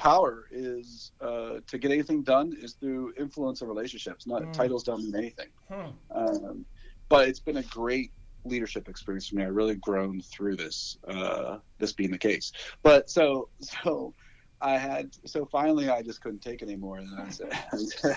power 0.00 0.46
is 0.50 1.12
uh, 1.20 1.56
to 1.66 1.76
get 1.76 1.90
anything 1.90 2.22
done 2.22 2.56
is 2.58 2.72
through 2.72 3.12
influence 3.18 3.60
of 3.60 3.68
relationships. 3.68 4.26
Not 4.26 4.42
mm. 4.42 4.52
titles 4.52 4.82
don't 4.82 5.02
mean 5.04 5.14
anything. 5.14 5.48
Hmm. 5.70 5.90
Um, 6.10 6.64
but 7.10 7.28
it's 7.28 7.38
been 7.38 7.58
a 7.58 7.62
great 7.64 8.10
leadership 8.46 8.88
experience 8.88 9.28
for 9.28 9.36
me. 9.36 9.42
I 9.42 9.48
really 9.48 9.74
grown 9.74 10.22
through 10.22 10.56
this, 10.56 10.96
uh, 11.06 11.58
this 11.78 11.92
being 11.92 12.10
the 12.10 12.18
case. 12.18 12.52
But 12.82 13.10
so, 13.10 13.50
so 13.60 14.14
I 14.62 14.78
had, 14.78 15.14
so 15.26 15.44
finally 15.44 15.90
I 15.90 16.00
just 16.00 16.22
couldn't 16.22 16.40
take 16.40 16.62
it 16.62 16.64
anymore. 16.64 16.96
And 16.96 17.10
I 17.20 17.28
said, 17.28 17.52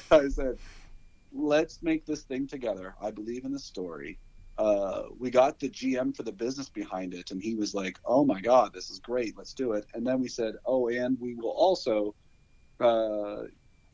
I 0.10 0.30
said, 0.30 0.60
let's 1.34 1.84
make 1.84 2.06
this 2.06 2.22
thing 2.22 2.48
together. 2.48 2.96
I 3.02 3.12
believe 3.12 3.44
in 3.44 3.52
the 3.52 3.60
story. 3.60 4.20
Uh, 4.58 5.04
we 5.18 5.32
got 5.32 5.60
the 5.60 5.70
GM 5.70 6.16
for 6.16 6.24
the 6.24 6.32
business 6.32 6.70
behind 6.70 7.14
it, 7.14 7.32
and 7.32 7.42
he 7.42 7.56
was 7.56 7.74
like, 7.74 7.98
"Oh 8.06 8.24
my 8.24 8.40
God, 8.40 8.72
this 8.74 8.90
is 8.90 9.00
great! 9.00 9.38
Let's 9.38 9.54
do 9.54 9.74
it." 9.74 9.86
And 9.94 10.06
then 10.06 10.20
we 10.20 10.28
said, 10.28 10.56
"Oh, 10.66 10.90
and 10.90 11.18
we 11.20 11.36
will 11.36 11.52
also 11.52 12.16
uh, 12.80 13.44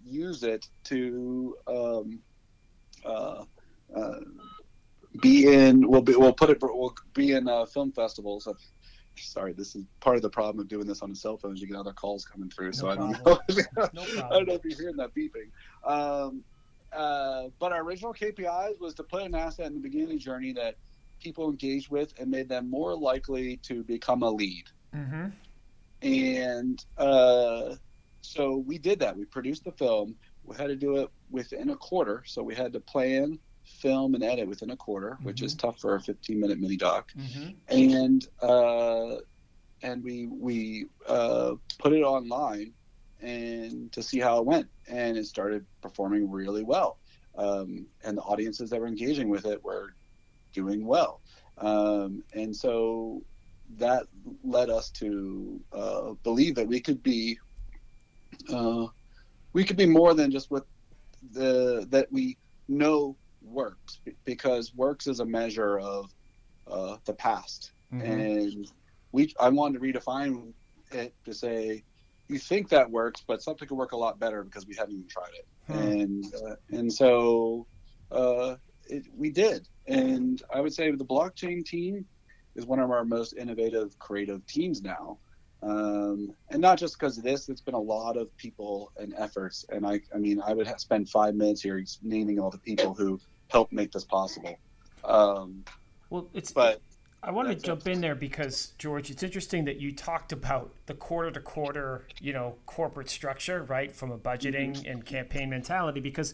use 0.03 0.43
it 0.43 0.67
to 0.85 1.55
um, 1.67 2.19
uh, 3.05 3.45
uh 3.95 4.19
be 5.21 5.51
in 5.51 5.89
we'll 5.89 6.01
be 6.01 6.15
we'll 6.15 6.33
put 6.33 6.49
it 6.49 6.59
we'll 6.61 6.93
be 7.13 7.31
in 7.31 7.47
uh, 7.47 7.65
film 7.65 7.91
festivals 7.91 8.47
sorry 9.17 9.53
this 9.53 9.75
is 9.75 9.85
part 9.99 10.15
of 10.15 10.21
the 10.21 10.29
problem 10.29 10.59
of 10.59 10.67
doing 10.67 10.85
this 10.85 11.01
on 11.01 11.11
a 11.11 11.15
cell 11.15 11.37
phone 11.37 11.53
is 11.53 11.61
you 11.61 11.67
get 11.67 11.75
other 11.75 11.93
calls 11.93 12.23
coming 12.23 12.49
through 12.49 12.67
no 12.67 12.71
so 12.71 12.95
problem. 12.95 13.09
i 13.09 13.19
don't 13.23 13.25
know 13.25 13.89
no 13.93 14.01
i 14.03 14.29
don't 14.29 14.47
know 14.47 14.53
if 14.63 14.63
you're 14.63 14.79
hearing 14.79 14.95
that 14.95 15.11
beeping 15.15 15.49
um, 15.89 16.43
uh, 16.93 17.43
but 17.59 17.71
our 17.71 17.81
original 17.81 18.13
kpis 18.13 18.79
was 18.79 18.93
to 18.93 19.03
put 19.03 19.23
an 19.23 19.35
asset 19.35 19.67
in 19.67 19.73
the 19.73 19.79
beginning 19.79 20.19
journey 20.19 20.53
that 20.53 20.75
people 21.19 21.49
engaged 21.49 21.89
with 21.89 22.13
and 22.19 22.29
made 22.31 22.47
them 22.47 22.69
more 22.69 22.95
likely 22.95 23.57
to 23.57 23.83
become 23.83 24.23
a 24.23 24.29
lead 24.29 24.65
mm-hmm. 24.95 25.27
and 26.01 26.85
uh, 26.97 27.75
so 28.21 28.57
we 28.57 28.77
did 28.77 28.99
that 28.99 29.15
we 29.15 29.25
produced 29.25 29.63
the 29.63 29.71
film 29.71 30.15
we 30.43 30.55
had 30.55 30.67
to 30.67 30.75
do 30.75 30.97
it 30.97 31.09
within 31.29 31.69
a 31.69 31.75
quarter 31.75 32.23
so 32.25 32.41
we 32.41 32.55
had 32.55 32.73
to 32.73 32.79
plan 32.79 33.37
film 33.69 34.15
and 34.15 34.23
edit 34.23 34.47
within 34.47 34.71
a 34.71 34.75
quarter, 34.75 35.11
mm-hmm. 35.11 35.25
which 35.25 35.41
is 35.41 35.55
mm-hmm. 35.55 35.67
tough 35.67 35.79
for 35.79 35.95
a 35.95 36.01
15 36.01 36.39
minute 36.39 36.59
mini 36.59 36.77
doc. 36.77 37.11
Mm-hmm. 37.17 37.49
And 37.69 38.27
uh, 38.41 39.21
and 39.81 40.03
we 40.03 40.27
we 40.27 40.87
uh, 41.07 41.53
put 41.77 41.93
it 41.93 42.01
online 42.01 42.73
and 43.21 43.91
to 43.91 44.01
see 44.01 44.19
how 44.19 44.37
it 44.39 44.45
went, 44.45 44.67
and 44.87 45.17
it 45.17 45.25
started 45.25 45.65
performing 45.81 46.29
really 46.29 46.63
well. 46.63 46.97
Um, 47.37 47.85
and 48.03 48.17
the 48.17 48.21
audiences 48.21 48.69
that 48.69 48.79
were 48.79 48.87
engaging 48.87 49.29
with 49.29 49.45
it 49.45 49.63
were 49.63 49.93
doing 50.53 50.85
well. 50.85 51.21
Um, 51.57 52.23
and 52.33 52.55
so 52.55 53.21
that 53.77 54.03
led 54.43 54.69
us 54.69 54.89
to 54.89 55.59
uh, 55.71 56.13
believe 56.23 56.55
that 56.55 56.67
we 56.67 56.79
could 56.79 57.03
be 57.03 57.37
uh, 58.51 58.87
we 59.53 59.63
could 59.63 59.77
be 59.77 59.85
more 59.85 60.13
than 60.13 60.31
just 60.31 60.49
what 60.49 60.65
the 61.33 61.85
that 61.89 62.11
we 62.11 62.37
know 62.67 63.15
works 63.41 63.99
because 64.25 64.73
works 64.75 65.07
is 65.07 65.19
a 65.19 65.25
measure 65.25 65.79
of 65.79 66.13
uh, 66.67 66.97
the 67.05 67.13
past, 67.13 67.71
mm-hmm. 67.93 68.05
and 68.05 68.71
we 69.11 69.33
I 69.39 69.49
wanted 69.49 69.79
to 69.79 69.85
redefine 69.85 70.53
it 70.91 71.13
to 71.25 71.33
say 71.33 71.83
you 72.29 72.39
think 72.39 72.69
that 72.69 72.89
works, 72.89 73.23
but 73.27 73.41
something 73.41 73.67
could 73.67 73.77
work 73.77 73.91
a 73.91 73.97
lot 73.97 74.19
better 74.19 74.43
because 74.43 74.67
we 74.67 74.75
haven't 74.75 74.95
even 74.95 75.07
tried 75.07 75.31
it, 75.33 75.47
hmm. 75.67 75.77
and 75.77 76.25
uh, 76.35 76.55
and 76.69 76.91
so 76.91 77.65
uh, 78.11 78.55
it, 78.87 79.05
we 79.17 79.29
did, 79.29 79.67
and 79.87 80.41
I 80.53 80.61
would 80.61 80.73
say 80.73 80.91
the 80.91 81.05
blockchain 81.05 81.65
team 81.65 82.05
is 82.55 82.65
one 82.65 82.79
of 82.79 82.91
our 82.91 83.05
most 83.05 83.33
innovative, 83.33 83.97
creative 83.99 84.45
teams 84.45 84.81
now. 84.81 85.17
Um, 85.61 86.33
and 86.49 86.61
not 86.61 86.77
just 86.77 86.97
because 86.97 87.17
of 87.17 87.23
this, 87.23 87.49
it's 87.49 87.61
been 87.61 87.73
a 87.73 87.79
lot 87.79 88.15
of 88.15 88.35
people 88.37 88.91
and 88.97 89.13
efforts. 89.17 89.65
And 89.69 89.85
I, 89.85 90.01
I 90.13 90.17
mean, 90.17 90.41
I 90.45 90.53
would 90.53 90.67
spend 90.79 91.09
five 91.09 91.35
minutes 91.35 91.61
here 91.61 91.83
naming 92.01 92.39
all 92.39 92.49
the 92.49 92.57
people 92.57 92.93
who 92.93 93.19
helped 93.49 93.73
make 93.73 93.91
this 93.91 94.05
possible. 94.05 94.57
Um, 95.03 95.63
well, 96.09 96.27
it's 96.33 96.51
but 96.51 96.81
I 97.21 97.31
want 97.31 97.49
to 97.49 97.55
jump 97.55 97.85
in 97.87 97.99
there 97.99 98.15
because 98.15 98.73
George, 98.77 99.09
it's 99.09 99.23
interesting 99.23 99.65
that 99.65 99.79
you 99.79 99.91
talked 99.91 100.31
about 100.31 100.71
the 100.85 100.93
quarter 100.93 101.31
to 101.31 101.39
quarter, 101.41 102.05
you 102.21 102.31
know, 102.31 102.55
corporate 102.65 103.09
structure, 103.09 103.63
right, 103.63 103.93
from 103.93 104.11
a 104.11 104.17
budgeting 104.17 104.71
mm-hmm. 104.71 104.89
and 104.89 105.05
campaign 105.05 105.49
mentality. 105.49 105.99
Because 105.99 106.33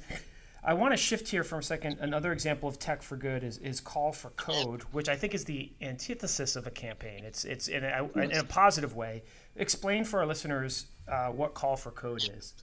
I 0.63 0.75
want 0.75 0.93
to 0.93 0.97
shift 0.97 1.29
here 1.29 1.43
for 1.43 1.57
a 1.57 1.63
second. 1.63 1.97
Another 1.99 2.31
example 2.31 2.69
of 2.69 2.77
tech 2.77 3.01
for 3.01 3.17
good 3.17 3.43
is, 3.43 3.57
is 3.57 3.81
call 3.81 4.11
for 4.11 4.29
code, 4.31 4.83
which 4.91 5.09
I 5.09 5.15
think 5.15 5.33
is 5.33 5.45
the 5.45 5.71
antithesis 5.81 6.55
of 6.55 6.67
a 6.67 6.71
campaign. 6.71 7.23
It's 7.25 7.45
it's 7.45 7.67
in 7.67 7.83
a, 7.83 8.07
in 8.15 8.31
a 8.33 8.43
positive 8.43 8.95
way. 8.95 9.23
Explain 9.55 10.03
for 10.03 10.19
our 10.19 10.27
listeners 10.27 10.85
uh, 11.07 11.29
what 11.29 11.55
call 11.55 11.77
for 11.77 11.91
code 11.91 12.29
is. 12.37 12.53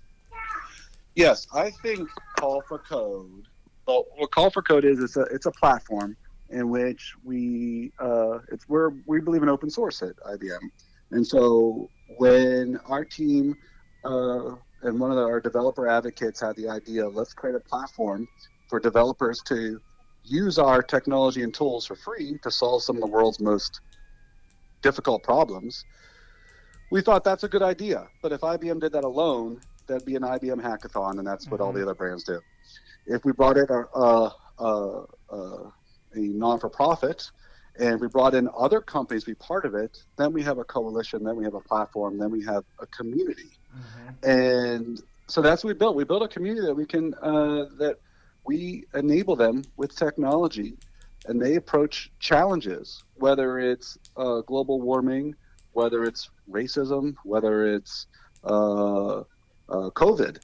Yes, 1.17 1.49
I 1.53 1.71
think 1.71 2.09
call 2.39 2.63
for 2.69 2.79
code 2.79 3.47
well, 3.87 4.07
what 4.17 4.31
Call 4.31 4.51
for 4.51 4.63
Code 4.63 4.85
is, 4.85 5.01
it's 5.01 5.17
a 5.17 5.23
it's 5.23 5.47
a 5.47 5.51
platform 5.51 6.17
in 6.53 6.69
which 6.69 7.15
we 7.25 7.93
uh, 7.99 8.39
it's 8.51 8.69
where 8.69 8.93
we 9.07 9.21
believe 9.21 9.43
in 9.43 9.49
open 9.49 9.71
source 9.71 10.03
at 10.03 10.17
IBM, 10.17 10.71
and 11.11 11.27
so 11.27 11.89
when 12.19 12.79
our 12.87 13.05
team 13.05 13.57
uh, 14.05 14.55
and 14.83 14.99
one 14.99 15.11
of 15.11 15.17
the, 15.17 15.23
our 15.23 15.41
developer 15.41 15.89
advocates 15.89 16.41
had 16.41 16.57
the 16.57 16.69
idea, 16.69 17.09
let's 17.09 17.33
create 17.33 17.57
a 17.57 17.61
platform 17.61 18.27
for 18.69 18.81
developers 18.81 19.41
to 19.47 19.81
use 20.25 20.59
our 20.59 20.83
technology 20.83 21.43
and 21.43 21.55
tools 21.55 21.87
for 21.87 21.97
free 21.97 22.39
to 22.43 22.51
solve 22.51 22.83
some 22.83 22.97
of 22.97 23.03
the 23.03 23.09
world's 23.09 23.41
most 23.41 23.81
difficult 24.83 25.23
problems, 25.23 25.85
we 26.91 27.01
thought 27.01 27.25
that's 27.25 27.45
a 27.45 27.49
good 27.49 27.63
idea. 27.63 28.07
But 28.21 28.33
if 28.33 28.41
IBM 28.41 28.81
did 28.81 28.93
that 28.93 29.05
alone, 29.05 29.61
that'd 29.87 30.05
be 30.05 30.17
an 30.17 30.23
IBM 30.23 30.61
hackathon, 30.61 31.19
and 31.19 31.27
that's 31.27 31.49
what 31.49 31.61
mm-hmm. 31.61 31.67
all 31.67 31.73
the 31.73 31.83
other 31.83 31.95
brands 31.95 32.25
do. 32.25 32.41
If 33.07 33.25
we 33.25 33.33
brought 33.33 33.57
in 33.57 33.67
a, 33.69 33.99
a, 33.99 34.35
a, 34.59 35.05
a 35.31 35.73
non 36.21 36.59
for 36.61 36.69
profit, 36.69 37.31
and 37.79 38.01
we 38.01 38.09
brought 38.09 38.35
in 38.35 38.49
other 38.57 38.81
companies 38.81 39.25
to 39.25 39.31
be 39.31 39.35
part 39.35 39.65
of 39.65 39.75
it, 39.75 40.03
then 40.17 40.33
we 40.33 40.43
have 40.43 40.59
a 40.59 40.65
coalition, 40.65 41.25
then 41.25 41.37
we 41.37 41.45
have 41.45 41.55
a 41.55 41.61
platform, 41.61 42.19
then 42.19 42.31
we 42.31 42.45
have 42.45 42.65
a 42.81 42.87
community. 42.87 43.51
Mm-hmm. 43.75 44.31
And 44.31 45.03
so 45.27 45.41
that's 45.41 45.65
what 45.65 45.69
we 45.69 45.75
built. 45.75 45.97
We 45.97 46.05
built 46.05 46.23
a 46.23 46.29
community 46.29 46.67
that 46.67 46.75
we 46.75 46.85
can, 46.85 47.15
uh, 47.15 47.67
that 47.79 47.97
we 48.45 48.85
enable 48.95 49.37
them 49.37 49.63
with 49.77 49.97
technology 49.97 50.75
and 51.27 51.41
they 51.41 51.55
approach 51.55 52.11
challenges, 52.19 53.05
whether 53.15 53.59
it's 53.59 53.97
uh, 54.17 54.41
global 54.41 54.81
warming, 54.81 55.35
whether 55.73 56.05
it's 56.05 56.31
racism, 56.51 57.15
whether 57.25 57.75
it's 57.75 58.07
uh, 58.45 59.21
uh, 59.21 59.25
COVID, 59.69 60.43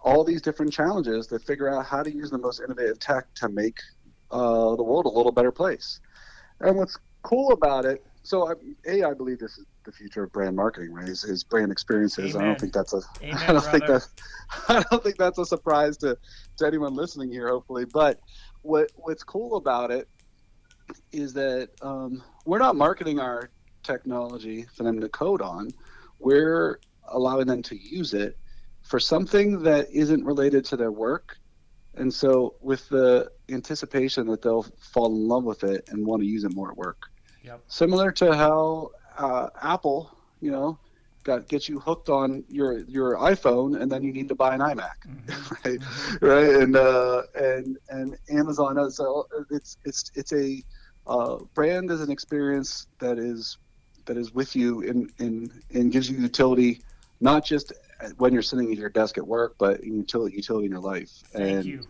all 0.00 0.22
these 0.22 0.42
different 0.42 0.72
challenges 0.72 1.26
that 1.28 1.42
figure 1.42 1.68
out 1.68 1.84
how 1.84 2.02
to 2.02 2.12
use 2.12 2.30
the 2.30 2.38
most 2.38 2.60
innovative 2.60 2.98
tech 2.98 3.32
to 3.34 3.48
make 3.48 3.78
uh, 4.34 4.74
the 4.74 4.82
world 4.82 5.06
a 5.06 5.08
little 5.08 5.32
better 5.32 5.52
place. 5.52 6.00
And 6.60 6.76
what's 6.76 6.98
cool 7.22 7.52
about 7.52 7.84
it, 7.84 8.04
so 8.22 8.48
I, 8.48 8.54
a, 8.86 9.04
I 9.04 9.14
believe 9.14 9.38
this 9.38 9.58
is 9.58 9.66
the 9.84 9.92
future 9.92 10.24
of 10.24 10.32
brand 10.32 10.56
marketing, 10.56 10.92
right? 10.92 11.08
Is, 11.08 11.24
is 11.24 11.44
brand 11.44 11.70
experiences. 11.70 12.34
Amen. 12.34 12.42
I 12.42 12.46
don't 12.48 12.60
think 12.60 12.72
that's 12.72 12.92
a. 12.92 13.00
Amen, 13.22 13.36
I 13.36 13.52
don't 13.52 13.62
brother. 13.62 13.70
think 13.70 13.86
that. 13.86 14.08
I 14.68 14.84
don't 14.90 15.02
think 15.02 15.16
that's 15.16 15.38
a 15.38 15.46
surprise 15.46 15.96
to, 15.98 16.18
to 16.58 16.66
anyone 16.66 16.94
listening 16.94 17.30
here. 17.30 17.48
Hopefully, 17.48 17.84
but 17.84 18.20
what 18.62 18.90
what's 18.96 19.22
cool 19.22 19.56
about 19.56 19.90
it 19.90 20.08
is 21.12 21.32
that 21.34 21.70
um, 21.80 22.22
we're 22.44 22.58
not 22.58 22.76
marketing 22.76 23.20
our 23.20 23.50
technology 23.82 24.66
for 24.74 24.82
them 24.82 25.00
to 25.00 25.08
code 25.08 25.42
on. 25.42 25.70
We're 26.18 26.80
allowing 27.08 27.46
them 27.46 27.62
to 27.62 27.76
use 27.76 28.14
it 28.14 28.36
for 28.82 28.98
something 28.98 29.62
that 29.62 29.88
isn't 29.92 30.24
related 30.24 30.64
to 30.66 30.76
their 30.76 30.92
work. 30.92 31.38
And 31.94 32.12
so, 32.12 32.56
with 32.60 32.88
the 32.88 33.30
anticipation 33.50 34.26
that 34.28 34.42
they'll 34.42 34.66
fall 34.78 35.06
in 35.06 35.28
love 35.28 35.44
with 35.44 35.64
it 35.64 35.88
and 35.88 36.04
want 36.06 36.22
to 36.22 36.26
use 36.26 36.44
it 36.44 36.54
more 36.54 36.70
at 36.70 36.76
work. 36.76 37.10
Yep. 37.42 37.60
Similar 37.68 38.10
to 38.12 38.34
how 38.34 38.90
uh, 39.18 39.48
Apple, 39.62 40.10
you 40.40 40.50
know, 40.50 40.78
got 41.24 41.48
gets 41.48 41.68
you 41.68 41.78
hooked 41.80 42.08
on 42.08 42.44
your 42.48 42.78
your 42.80 43.16
iPhone, 43.16 43.80
and 43.80 43.90
then 43.90 44.02
you 44.02 44.12
need 44.12 44.28
to 44.28 44.34
buy 44.34 44.54
an 44.54 44.60
iMac, 44.60 44.90
mm-hmm. 45.06 45.54
right? 45.64 45.80
Mm-hmm. 45.80 46.26
Right, 46.26 46.62
and 46.62 46.76
uh, 46.76 47.22
and 47.34 47.78
and 47.88 48.16
Amazon. 48.30 48.90
So 48.90 49.26
it's 49.50 49.76
it's 49.84 50.10
it's 50.14 50.32
a 50.32 50.62
uh, 51.06 51.38
brand 51.54 51.90
is 51.90 52.00
an 52.00 52.10
experience 52.10 52.86
that 52.98 53.18
is 53.18 53.58
that 54.06 54.16
is 54.16 54.32
with 54.32 54.54
you 54.54 54.82
and 54.88 55.10
and 55.18 55.50
and 55.72 55.92
gives 55.92 56.08
you 56.08 56.16
utility, 56.18 56.80
not 57.20 57.44
just 57.44 57.72
when 58.18 58.32
you're 58.32 58.42
sitting 58.42 58.70
at 58.70 58.78
your 58.78 58.90
desk 58.90 59.18
at 59.18 59.26
work, 59.26 59.56
but 59.58 59.82
utility 59.84 60.36
utility 60.36 60.66
in 60.66 60.72
your 60.72 60.80
life. 60.80 61.10
Thank 61.32 61.44
and 61.44 61.64
you. 61.64 61.86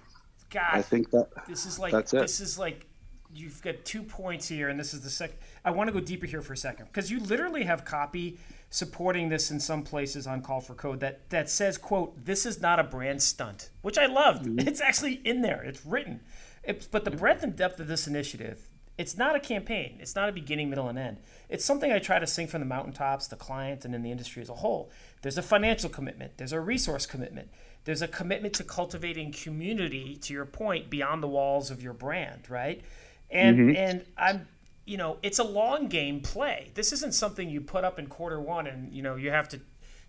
God, 0.55 0.71
I 0.71 0.83
think 0.83 1.11
that 1.11 1.29
this 1.49 1.67
is 1.67 1.79
like 1.81 2.09
this 2.09 2.41
is 2.41 2.59
like 2.59 2.87
you've 3.35 3.61
got 3.61 3.85
two 3.85 4.05
points 4.05 4.47
here, 4.47 4.69
and 4.69 4.79
this 4.79 4.95
is 4.95 5.01
the 5.01 5.11
second. 5.11 5.37
I 5.65 5.73
want 5.73 5.89
to 5.89 5.93
go 5.93 5.99
deeper 5.99 6.27
here 6.27 6.43
for 6.43 6.53
a 6.53 6.57
second 6.57 6.87
because 6.87 7.11
you 7.11 7.19
literally 7.19 7.65
have 7.65 7.85
copy 7.85 8.39
supporting 8.71 9.29
this 9.29 9.51
in 9.51 9.59
some 9.59 9.83
places 9.83 10.29
on 10.29 10.43
Call 10.43 10.61
for 10.61 10.75
Code 10.75 11.01
that 11.01 11.29
that 11.31 11.51
says, 11.51 11.77
"quote 11.77 12.25
This 12.25 12.47
is 12.47 12.61
not 12.61 12.79
a 12.79 12.85
brand 12.85 13.21
stunt," 13.21 13.71
which 13.83 13.99
I 13.99 14.07
loved. 14.07 14.47
Mm-hmm. 14.47 14.69
It's 14.69 14.81
actually 14.81 15.15
in 15.25 15.43
there. 15.43 15.63
It's 15.65 15.85
written. 15.85 16.21
It's, 16.63 16.87
but 16.87 17.05
the 17.05 17.11
breadth 17.11 17.43
and 17.43 17.57
depth 17.57 17.81
of 17.81 17.89
this 17.89 18.07
initiative, 18.07 18.71
it's 18.97 19.17
not 19.17 19.35
a 19.35 19.41
campaign. 19.41 19.99
It's 20.01 20.15
not 20.15 20.29
a 20.29 20.33
beginning, 20.33 20.71
middle, 20.71 20.89
and 20.89 20.99
end. 20.99 21.19
It's 21.49 21.65
something 21.65 21.93
I 21.93 21.99
try 21.99 22.21
to 22.21 22.27
sing 22.27 22.47
from 22.47 22.61
the 22.61 22.67
mountaintops, 22.67 23.27
the 23.27 23.37
client, 23.37 23.85
and 23.85 23.95
in 23.95 24.03
the 24.03 24.11
industry 24.11 24.41
as 24.41 24.49
a 24.49 24.55
whole. 24.55 24.91
There's 25.23 25.37
a 25.37 25.43
financial 25.43 25.91
commitment. 25.91 26.39
There's 26.39 26.53
a 26.53 26.61
resource 26.61 27.05
commitment. 27.05 27.51
There's 27.85 28.03
a 28.03 28.09
commitment 28.09 28.55
to 28.55 28.65
cultivating 28.65 29.33
community. 29.33 30.17
To 30.23 30.33
your 30.33 30.47
point, 30.47 30.91
beyond 30.91 31.23
the 31.23 31.29
walls 31.29 31.71
of 31.71 31.83
your 31.83 31.93
brand, 31.93 32.49
right? 32.49 32.83
And 33.31 33.59
mm-hmm. 33.59 33.77
and 33.77 34.05
I'm 34.17 34.49
you 34.87 34.97
know, 34.97 35.19
it's 35.23 35.39
a 35.39 35.45
long 35.45 35.89
game 35.89 36.21
play. 36.21 36.71
This 36.75 36.93
isn't 36.93 37.15
something 37.15 37.49
you 37.49 37.61
put 37.61 37.85
up 37.85 37.99
in 37.99 38.07
quarter 38.07 38.41
one 38.41 38.67
and, 38.67 38.93
you 38.93 39.03
know, 39.03 39.17
you 39.17 39.31
have 39.31 39.49
to 39.51 39.61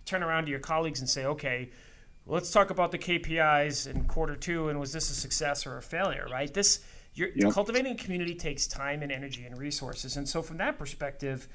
turn 0.05 0.21
around 0.21 0.45
to 0.45 0.51
your 0.51 0.59
colleagues 0.59 0.99
and 0.99 1.09
say, 1.09 1.25
okay, 1.25 1.69
let's 2.25 2.51
talk 2.51 2.69
about 2.69 2.91
the 2.91 2.97
KPIs 2.97 3.87
in 3.87 4.03
quarter 4.05 4.35
two 4.35 4.69
and 4.69 4.79
was 4.79 4.91
this 4.91 5.09
a 5.09 5.13
success 5.13 5.65
or 5.65 5.77
a 5.77 5.81
failure, 5.81 6.27
right? 6.29 6.53
This, 6.53 6.83
you're, 7.13 7.29
yep. 7.33 7.53
cultivating 7.53 7.93
a 7.93 7.95
community 7.95 8.35
takes 8.35 8.67
time 8.67 9.01
and 9.01 9.11
energy 9.11 9.45
and 9.45 9.57
resources. 9.57 10.17
And 10.17 10.27
so, 10.27 10.41
from 10.41 10.57
that 10.57 10.77
perspective, 10.77 11.47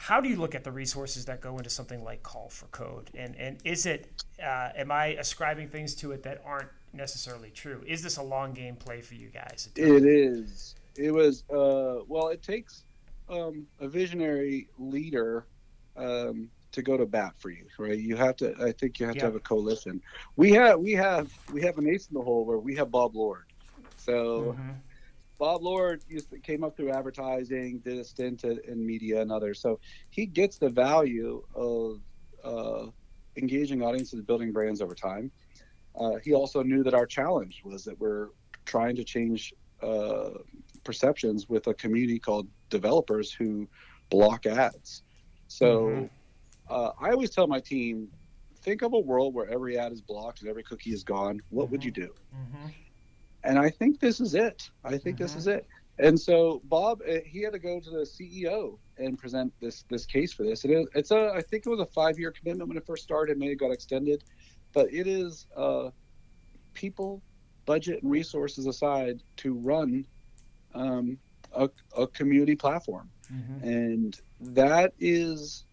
how 0.00 0.18
do 0.18 0.30
you 0.30 0.36
look 0.36 0.54
at 0.54 0.64
the 0.64 0.72
resources 0.72 1.26
that 1.26 1.42
go 1.42 1.58
into 1.58 1.68
something 1.68 2.02
like 2.02 2.22
Call 2.22 2.48
for 2.48 2.64
Code? 2.68 3.10
And, 3.14 3.36
and 3.36 3.58
is 3.64 3.84
it, 3.84 4.24
uh, 4.42 4.70
am 4.74 4.90
I 4.90 5.08
ascribing 5.08 5.68
things 5.68 5.94
to 5.96 6.12
it 6.12 6.22
that 6.22 6.40
aren't 6.42 6.70
necessarily 6.94 7.50
true? 7.50 7.84
Is 7.86 8.02
this 8.02 8.16
a 8.16 8.22
long 8.22 8.54
game 8.54 8.76
play 8.76 9.02
for 9.02 9.14
you 9.14 9.28
guys? 9.28 9.68
It 9.76 10.06
is 10.06 10.74
it 10.96 11.10
was 11.12 11.44
uh, 11.50 12.02
well, 12.08 12.28
it 12.28 12.42
takes 12.42 12.84
um, 13.28 13.66
a 13.78 13.88
visionary 13.88 14.68
leader 14.78 15.44
um, 15.98 16.48
to 16.72 16.80
go 16.80 16.96
to 16.96 17.04
bat 17.04 17.34
for 17.36 17.50
you, 17.50 17.66
right? 17.78 17.98
You 17.98 18.16
have 18.16 18.36
to. 18.36 18.54
I 18.58 18.72
think 18.72 19.00
you 19.00 19.06
have 19.06 19.16
yeah. 19.16 19.20
to 19.20 19.26
have 19.26 19.34
a 19.34 19.40
coalition. 19.40 20.00
We 20.36 20.50
have 20.52 20.80
we 20.80 20.92
have 20.92 21.30
we 21.52 21.60
have 21.60 21.76
an 21.76 21.86
ace 21.86 22.08
in 22.08 22.14
the 22.14 22.22
hole 22.22 22.46
where 22.46 22.58
we 22.58 22.74
have 22.76 22.90
Bob 22.90 23.14
Lord. 23.14 23.44
So. 23.98 24.56
Mm-hmm. 24.58 24.70
Bob 25.40 25.62
Lord 25.62 26.04
used 26.06 26.30
to, 26.30 26.38
came 26.38 26.62
up 26.62 26.76
through 26.76 26.90
advertising, 26.90 27.78
did 27.78 27.96
a 27.96 28.04
stint 28.04 28.44
in 28.44 28.86
media 28.86 29.22
and 29.22 29.32
others. 29.32 29.58
So 29.58 29.80
he 30.10 30.26
gets 30.26 30.58
the 30.58 30.68
value 30.68 31.42
of 31.54 32.00
uh, 32.44 32.86
engaging 33.36 33.82
audiences, 33.82 34.20
building 34.20 34.52
brands 34.52 34.82
over 34.82 34.94
time. 34.94 35.32
Uh, 35.98 36.16
he 36.22 36.34
also 36.34 36.62
knew 36.62 36.82
that 36.82 36.92
our 36.92 37.06
challenge 37.06 37.62
was 37.64 37.84
that 37.84 37.98
we're 37.98 38.28
trying 38.66 38.94
to 38.96 39.02
change 39.02 39.54
uh, 39.82 40.30
perceptions 40.84 41.48
with 41.48 41.66
a 41.68 41.74
community 41.74 42.18
called 42.18 42.46
developers 42.68 43.32
who 43.32 43.66
block 44.10 44.44
ads. 44.44 45.02
So 45.48 45.86
mm-hmm. 45.86 46.04
uh, 46.68 46.90
I 47.00 47.12
always 47.12 47.30
tell 47.30 47.46
my 47.46 47.60
team, 47.60 48.08
think 48.60 48.82
of 48.82 48.92
a 48.92 48.98
world 48.98 49.32
where 49.32 49.48
every 49.48 49.78
ad 49.78 49.90
is 49.90 50.02
blocked 50.02 50.42
and 50.42 50.50
every 50.50 50.64
cookie 50.64 50.92
is 50.92 51.02
gone. 51.02 51.40
What 51.48 51.64
mm-hmm. 51.64 51.72
would 51.72 51.84
you 51.84 51.90
do? 51.90 52.14
Mm-hmm. 52.36 52.68
And 53.44 53.58
I 53.58 53.70
think 53.70 54.00
this 54.00 54.20
is 54.20 54.34
it. 54.34 54.70
I 54.84 54.98
think 54.98 55.18
this 55.18 55.34
is 55.34 55.46
mm-hmm. 55.46 55.58
it. 55.58 55.66
And 55.98 56.18
so 56.18 56.62
Bob, 56.64 57.02
uh, 57.08 57.16
he 57.26 57.42
had 57.42 57.52
to 57.52 57.58
go 57.58 57.78
to 57.78 57.90
the 57.90 57.98
CEO 57.98 58.78
and 58.98 59.18
present 59.18 59.52
this 59.60 59.84
this 59.88 60.06
case 60.06 60.32
for 60.32 60.44
this. 60.44 60.64
And 60.64 60.72
it, 60.72 60.88
it's 60.94 61.10
a, 61.10 61.32
I 61.34 61.42
think 61.42 61.66
it 61.66 61.68
was 61.68 61.80
a 61.80 61.86
five 61.86 62.18
year 62.18 62.30
commitment 62.30 62.68
when 62.68 62.76
it 62.78 62.86
first 62.86 63.02
started. 63.02 63.38
Maybe 63.38 63.52
it 63.52 63.56
got 63.56 63.70
extended, 63.70 64.24
but 64.72 64.92
it 64.92 65.06
is 65.06 65.46
uh, 65.56 65.90
people, 66.74 67.22
budget, 67.66 68.02
and 68.02 68.10
resources 68.10 68.66
aside 68.66 69.22
to 69.38 69.54
run 69.54 70.06
um, 70.74 71.18
a, 71.52 71.68
a, 71.96 72.06
community 72.06 72.54
platform. 72.54 73.10
Mm-hmm. 73.32 73.68
And 73.68 74.20
that 74.40 74.92
is, 74.98 75.64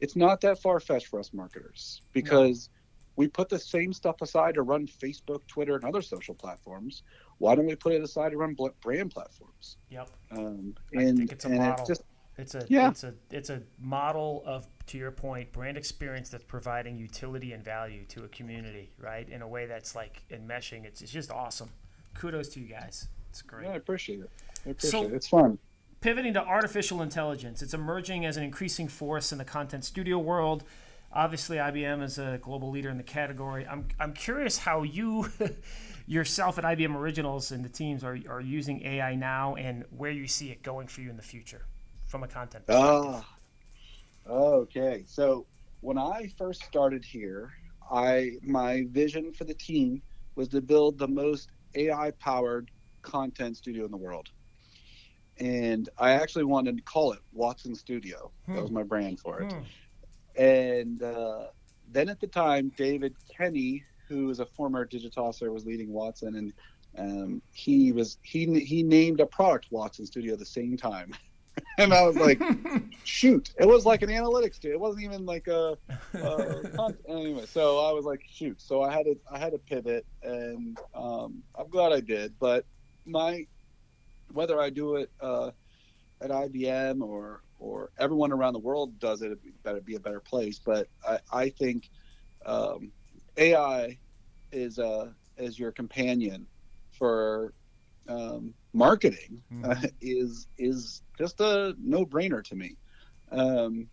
it's 0.00 0.16
not 0.16 0.40
that 0.40 0.60
far 0.60 0.80
fetched 0.80 1.08
for 1.08 1.20
us 1.20 1.32
marketers 1.32 2.02
because. 2.12 2.70
We 3.16 3.28
put 3.28 3.48
the 3.48 3.58
same 3.58 3.92
stuff 3.92 4.22
aside 4.22 4.54
to 4.54 4.62
run 4.62 4.86
Facebook, 4.86 5.46
Twitter, 5.46 5.74
and 5.74 5.84
other 5.84 6.02
social 6.02 6.34
platforms. 6.34 7.02
Why 7.38 7.54
don't 7.54 7.66
we 7.66 7.74
put 7.74 7.92
it 7.92 8.02
aside 8.02 8.30
to 8.30 8.36
run 8.36 8.56
brand 8.82 9.10
platforms? 9.10 9.76
Yep. 9.90 10.10
Um, 10.32 10.74
and, 10.92 11.00
I 11.00 11.12
think 11.12 11.32
it's 11.32 11.44
a 11.44 11.48
model. 11.48 11.84
It 11.84 11.88
just, 11.88 12.02
it's 12.38 12.54
a 12.54 12.66
yeah. 12.68 12.90
it's 12.90 13.02
a 13.02 13.14
it's 13.30 13.48
a 13.48 13.62
model 13.80 14.42
of 14.44 14.66
to 14.88 14.98
your 14.98 15.10
point 15.10 15.50
brand 15.52 15.78
experience 15.78 16.28
that's 16.28 16.44
providing 16.44 16.98
utility 16.98 17.52
and 17.52 17.64
value 17.64 18.04
to 18.08 18.24
a 18.24 18.28
community 18.28 18.90
right 18.98 19.26
in 19.30 19.40
a 19.40 19.48
way 19.48 19.64
that's 19.64 19.96
like 19.96 20.22
enmeshing 20.30 20.84
it's, 20.84 21.00
it's 21.00 21.10
just 21.10 21.30
awesome 21.30 21.70
kudos 22.12 22.50
to 22.50 22.60
you 22.60 22.66
guys 22.66 23.08
it's 23.30 23.40
great 23.40 23.64
yeah, 23.64 23.72
I 23.72 23.76
appreciate 23.76 24.20
it 24.20 24.30
so, 24.78 25.04
It's 25.04 25.28
fun. 25.28 25.58
Pivoting 26.00 26.34
to 26.34 26.42
artificial 26.42 27.02
intelligence, 27.02 27.62
it's 27.62 27.74
emerging 27.74 28.24
as 28.26 28.36
an 28.36 28.42
increasing 28.42 28.88
force 28.88 29.32
in 29.32 29.38
the 29.38 29.44
content 29.44 29.84
studio 29.84 30.18
world. 30.18 30.64
Obviously, 31.16 31.56
IBM 31.56 32.02
is 32.02 32.18
a 32.18 32.38
global 32.42 32.70
leader 32.70 32.90
in 32.90 32.98
the 32.98 33.02
category. 33.02 33.66
I'm, 33.66 33.88
I'm 33.98 34.12
curious 34.12 34.58
how 34.58 34.82
you, 34.82 35.30
yourself 36.06 36.58
at 36.58 36.64
IBM 36.64 36.94
Originals 36.94 37.52
and 37.52 37.64
the 37.64 37.70
teams 37.70 38.04
are, 38.04 38.18
are 38.28 38.42
using 38.42 38.84
AI 38.84 39.14
now 39.14 39.54
and 39.54 39.86
where 39.96 40.10
you 40.10 40.28
see 40.28 40.50
it 40.50 40.62
going 40.62 40.88
for 40.88 41.00
you 41.00 41.08
in 41.08 41.16
the 41.16 41.22
future 41.22 41.64
from 42.04 42.22
a 42.22 42.28
content 42.28 42.66
perspective. 42.66 43.24
Oh, 44.28 44.60
okay. 44.60 45.04
So 45.06 45.46
when 45.80 45.96
I 45.96 46.30
first 46.36 46.62
started 46.64 47.02
here, 47.02 47.50
I 47.90 48.32
my 48.42 48.84
vision 48.90 49.32
for 49.32 49.44
the 49.44 49.54
team 49.54 50.02
was 50.34 50.48
to 50.48 50.60
build 50.60 50.98
the 50.98 51.08
most 51.08 51.48
AI 51.76 52.10
powered 52.10 52.70
content 53.00 53.56
studio 53.56 53.86
in 53.86 53.90
the 53.90 53.96
world 53.96 54.28
and 55.38 55.88
I 55.98 56.12
actually 56.12 56.44
wanted 56.44 56.76
to 56.76 56.82
call 56.82 57.12
it 57.12 57.20
Watson 57.32 57.74
Studio. 57.74 58.30
Hmm. 58.46 58.54
That 58.54 58.62
was 58.62 58.70
my 58.70 58.82
brand 58.82 59.20
for 59.20 59.42
it. 59.42 59.52
Hmm. 59.52 59.60
And 60.36 61.02
uh, 61.02 61.46
then 61.92 62.08
at 62.08 62.20
the 62.20 62.26
time, 62.26 62.72
David 62.76 63.14
Kenny, 63.34 63.84
who 64.08 64.30
is 64.30 64.40
a 64.40 64.46
former 64.46 64.86
Digitosser, 64.86 65.52
was 65.52 65.64
leading 65.64 65.92
Watson, 65.92 66.36
and 66.36 66.52
um, 66.98 67.42
he 67.52 67.92
was 67.92 68.18
he 68.22 68.60
he 68.60 68.82
named 68.82 69.20
a 69.20 69.26
product 69.26 69.66
Watson 69.70 70.06
Studio 70.06 70.34
at 70.34 70.38
the 70.38 70.46
same 70.46 70.76
time. 70.76 71.12
and 71.78 71.92
I 71.92 72.06
was 72.06 72.16
like, 72.16 72.40
shoot, 73.04 73.52
it 73.58 73.66
was 73.66 73.86
like 73.86 74.02
an 74.02 74.10
analytics 74.10 74.58
tool. 74.58 74.72
It 74.72 74.80
wasn't 74.80 75.04
even 75.04 75.24
like 75.24 75.46
a, 75.48 75.76
a 76.14 76.94
anyway. 77.08 77.46
So 77.46 77.78
I 77.78 77.92
was 77.92 78.04
like, 78.04 78.22
shoot. 78.30 78.60
So 78.60 78.82
I 78.82 78.92
had 78.92 79.06
to 79.06 79.16
I 79.30 79.38
had 79.38 79.52
to 79.52 79.58
pivot, 79.58 80.04
and 80.22 80.78
um, 80.94 81.42
I'm 81.54 81.68
glad 81.68 81.92
I 81.92 82.00
did. 82.00 82.38
But 82.38 82.64
my 83.04 83.46
whether 84.32 84.60
I 84.60 84.70
do 84.70 84.96
it 84.96 85.10
uh, 85.20 85.50
at 86.20 86.30
IBM 86.30 87.00
or 87.00 87.42
or 87.58 87.90
everyone 87.98 88.32
around 88.32 88.52
the 88.52 88.58
world 88.58 88.98
does 88.98 89.22
it, 89.22 89.32
it 89.32 89.62
better 89.62 89.80
be 89.80 89.94
a 89.94 90.00
better 90.00 90.20
place. 90.20 90.60
But 90.64 90.88
I, 91.06 91.18
I 91.32 91.48
think 91.50 91.90
um, 92.44 92.92
AI 93.36 93.98
is 94.52 94.78
uh, 94.78 95.10
is 95.36 95.58
your 95.58 95.72
companion 95.72 96.46
for 96.98 97.52
um, 98.08 98.54
marketing 98.72 99.42
mm-hmm. 99.52 99.70
uh, 99.70 99.88
is 100.00 100.48
is 100.58 101.02
just 101.18 101.40
a 101.40 101.74
no 101.78 102.04
brainer 102.04 102.42
to 102.44 102.54
me. 102.54 102.76
Um, 103.32 103.88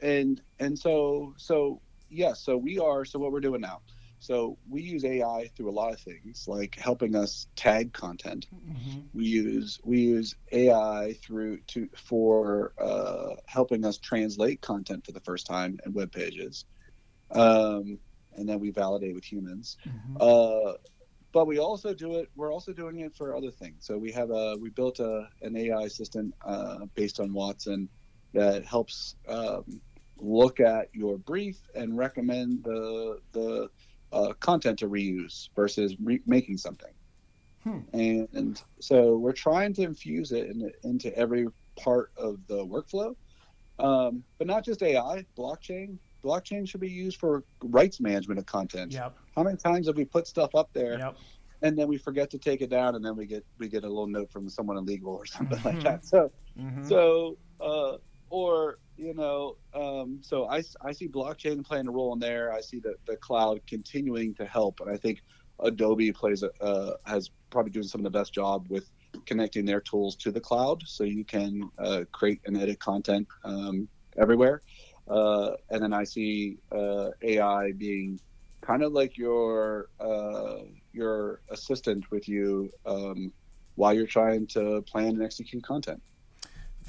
and 0.00 0.40
and 0.58 0.78
so 0.78 1.34
so 1.36 1.80
yes, 2.10 2.18
yeah, 2.18 2.32
so 2.34 2.56
we 2.56 2.78
are 2.78 3.04
so 3.04 3.18
what 3.18 3.32
we're 3.32 3.40
doing 3.40 3.60
now. 3.60 3.80
So 4.20 4.58
we 4.68 4.82
use 4.82 5.04
AI 5.04 5.50
through 5.56 5.70
a 5.70 5.72
lot 5.72 5.92
of 5.92 6.00
things, 6.00 6.46
like 6.48 6.76
helping 6.76 7.14
us 7.14 7.46
tag 7.56 7.92
content. 7.92 8.46
Mm-hmm. 8.54 9.00
We 9.14 9.26
use 9.26 9.78
we 9.84 10.00
use 10.00 10.34
AI 10.52 11.14
through 11.22 11.58
to 11.68 11.88
for 11.96 12.72
uh, 12.80 13.36
helping 13.46 13.84
us 13.84 13.98
translate 13.98 14.60
content 14.60 15.06
for 15.06 15.12
the 15.12 15.20
first 15.20 15.46
time 15.46 15.78
in 15.86 15.92
web 15.92 16.10
pages, 16.10 16.64
um, 17.30 17.98
and 18.34 18.48
then 18.48 18.58
we 18.58 18.70
validate 18.70 19.14
with 19.14 19.24
humans. 19.24 19.76
Mm-hmm. 19.86 20.16
Uh, 20.20 20.72
but 21.32 21.46
we 21.46 21.58
also 21.58 21.94
do 21.94 22.14
it. 22.16 22.28
We're 22.34 22.52
also 22.52 22.72
doing 22.72 23.00
it 23.00 23.14
for 23.14 23.36
other 23.36 23.50
things. 23.50 23.86
So 23.86 23.96
we 23.98 24.10
have 24.12 24.30
a 24.30 24.56
we 24.56 24.70
built 24.70 24.98
a 24.98 25.28
an 25.42 25.56
AI 25.56 25.82
assistant 25.82 26.34
uh, 26.44 26.86
based 26.94 27.20
on 27.20 27.32
Watson 27.32 27.88
that 28.34 28.64
helps 28.64 29.14
um, 29.28 29.80
look 30.20 30.60
at 30.60 30.88
your 30.92 31.18
brief 31.18 31.60
and 31.74 31.96
recommend 31.96 32.64
the 32.64 33.20
the 33.32 33.68
uh, 34.12 34.32
content 34.40 34.78
to 34.80 34.88
reuse 34.88 35.48
versus 35.54 35.96
re- 36.02 36.22
making 36.26 36.56
something. 36.56 36.92
Hmm. 37.64 37.78
And, 37.92 38.28
and, 38.32 38.62
so 38.80 39.16
we're 39.16 39.32
trying 39.32 39.74
to 39.74 39.82
infuse 39.82 40.32
it 40.32 40.48
in, 40.48 40.70
into 40.84 41.14
every 41.16 41.48
part 41.76 42.12
of 42.16 42.38
the 42.46 42.64
workflow, 42.64 43.16
um, 43.78 44.22
but 44.38 44.46
not 44.46 44.64
just 44.64 44.82
AI, 44.82 45.24
blockchain. 45.36 45.98
Blockchain 46.24 46.68
should 46.68 46.80
be 46.80 46.90
used 46.90 47.18
for 47.18 47.44
rights 47.62 48.00
management 48.00 48.38
of 48.38 48.46
content. 48.46 48.92
Yep. 48.92 49.16
How 49.36 49.42
many 49.42 49.56
times 49.56 49.86
have 49.86 49.96
we 49.96 50.04
put 50.04 50.26
stuff 50.26 50.54
up 50.54 50.70
there 50.72 50.98
yep. 50.98 51.16
and 51.62 51.78
then 51.78 51.88
we 51.88 51.96
forget 51.96 52.30
to 52.30 52.38
take 52.38 52.60
it 52.60 52.70
down 52.70 52.96
and 52.96 53.04
then 53.04 53.16
we 53.16 53.26
get 53.26 53.44
we 53.58 53.68
get 53.68 53.84
a 53.84 53.88
little 53.88 54.06
note 54.06 54.30
from 54.32 54.48
someone 54.48 54.76
illegal 54.76 55.14
or 55.14 55.26
something 55.26 55.58
mm-hmm. 55.58 55.68
like 55.68 55.82
that. 55.84 56.04
So 56.04 56.32
mm-hmm. 56.58 56.84
so 56.88 57.36
uh, 57.60 57.98
or 58.30 58.78
you 58.98 59.14
know, 59.14 59.56
um, 59.74 60.18
so 60.22 60.46
I, 60.48 60.62
I 60.84 60.92
see 60.92 61.08
blockchain 61.08 61.64
playing 61.64 61.86
a 61.86 61.90
role 61.90 62.12
in 62.14 62.18
there. 62.18 62.52
I 62.52 62.60
see 62.60 62.80
the, 62.80 62.94
the 63.06 63.16
cloud 63.16 63.60
continuing 63.66 64.34
to 64.34 64.44
help, 64.44 64.80
and 64.80 64.90
I 64.90 64.96
think 64.96 65.20
Adobe 65.60 66.12
plays 66.12 66.42
a, 66.42 66.50
uh, 66.62 66.94
has 67.06 67.30
probably 67.50 67.70
doing 67.70 67.86
some 67.86 68.00
of 68.00 68.04
the 68.04 68.18
best 68.18 68.34
job 68.34 68.66
with 68.68 68.90
connecting 69.24 69.64
their 69.64 69.80
tools 69.80 70.16
to 70.16 70.32
the 70.32 70.40
cloud, 70.40 70.82
so 70.84 71.04
you 71.04 71.24
can 71.24 71.70
uh, 71.78 72.02
create 72.12 72.40
and 72.46 72.56
edit 72.56 72.80
content 72.80 73.26
um, 73.44 73.88
everywhere. 74.18 74.62
Uh, 75.08 75.52
and 75.70 75.82
then 75.82 75.92
I 75.92 76.04
see 76.04 76.58
uh, 76.72 77.10
AI 77.22 77.72
being 77.72 78.18
kind 78.62 78.82
of 78.82 78.92
like 78.92 79.16
your 79.16 79.88
uh, 80.00 80.58
your 80.92 81.40
assistant 81.50 82.10
with 82.10 82.28
you 82.28 82.68
um, 82.84 83.32
while 83.76 83.94
you're 83.94 84.06
trying 84.06 84.46
to 84.48 84.82
plan 84.82 85.08
and 85.10 85.22
execute 85.22 85.62
content. 85.62 86.02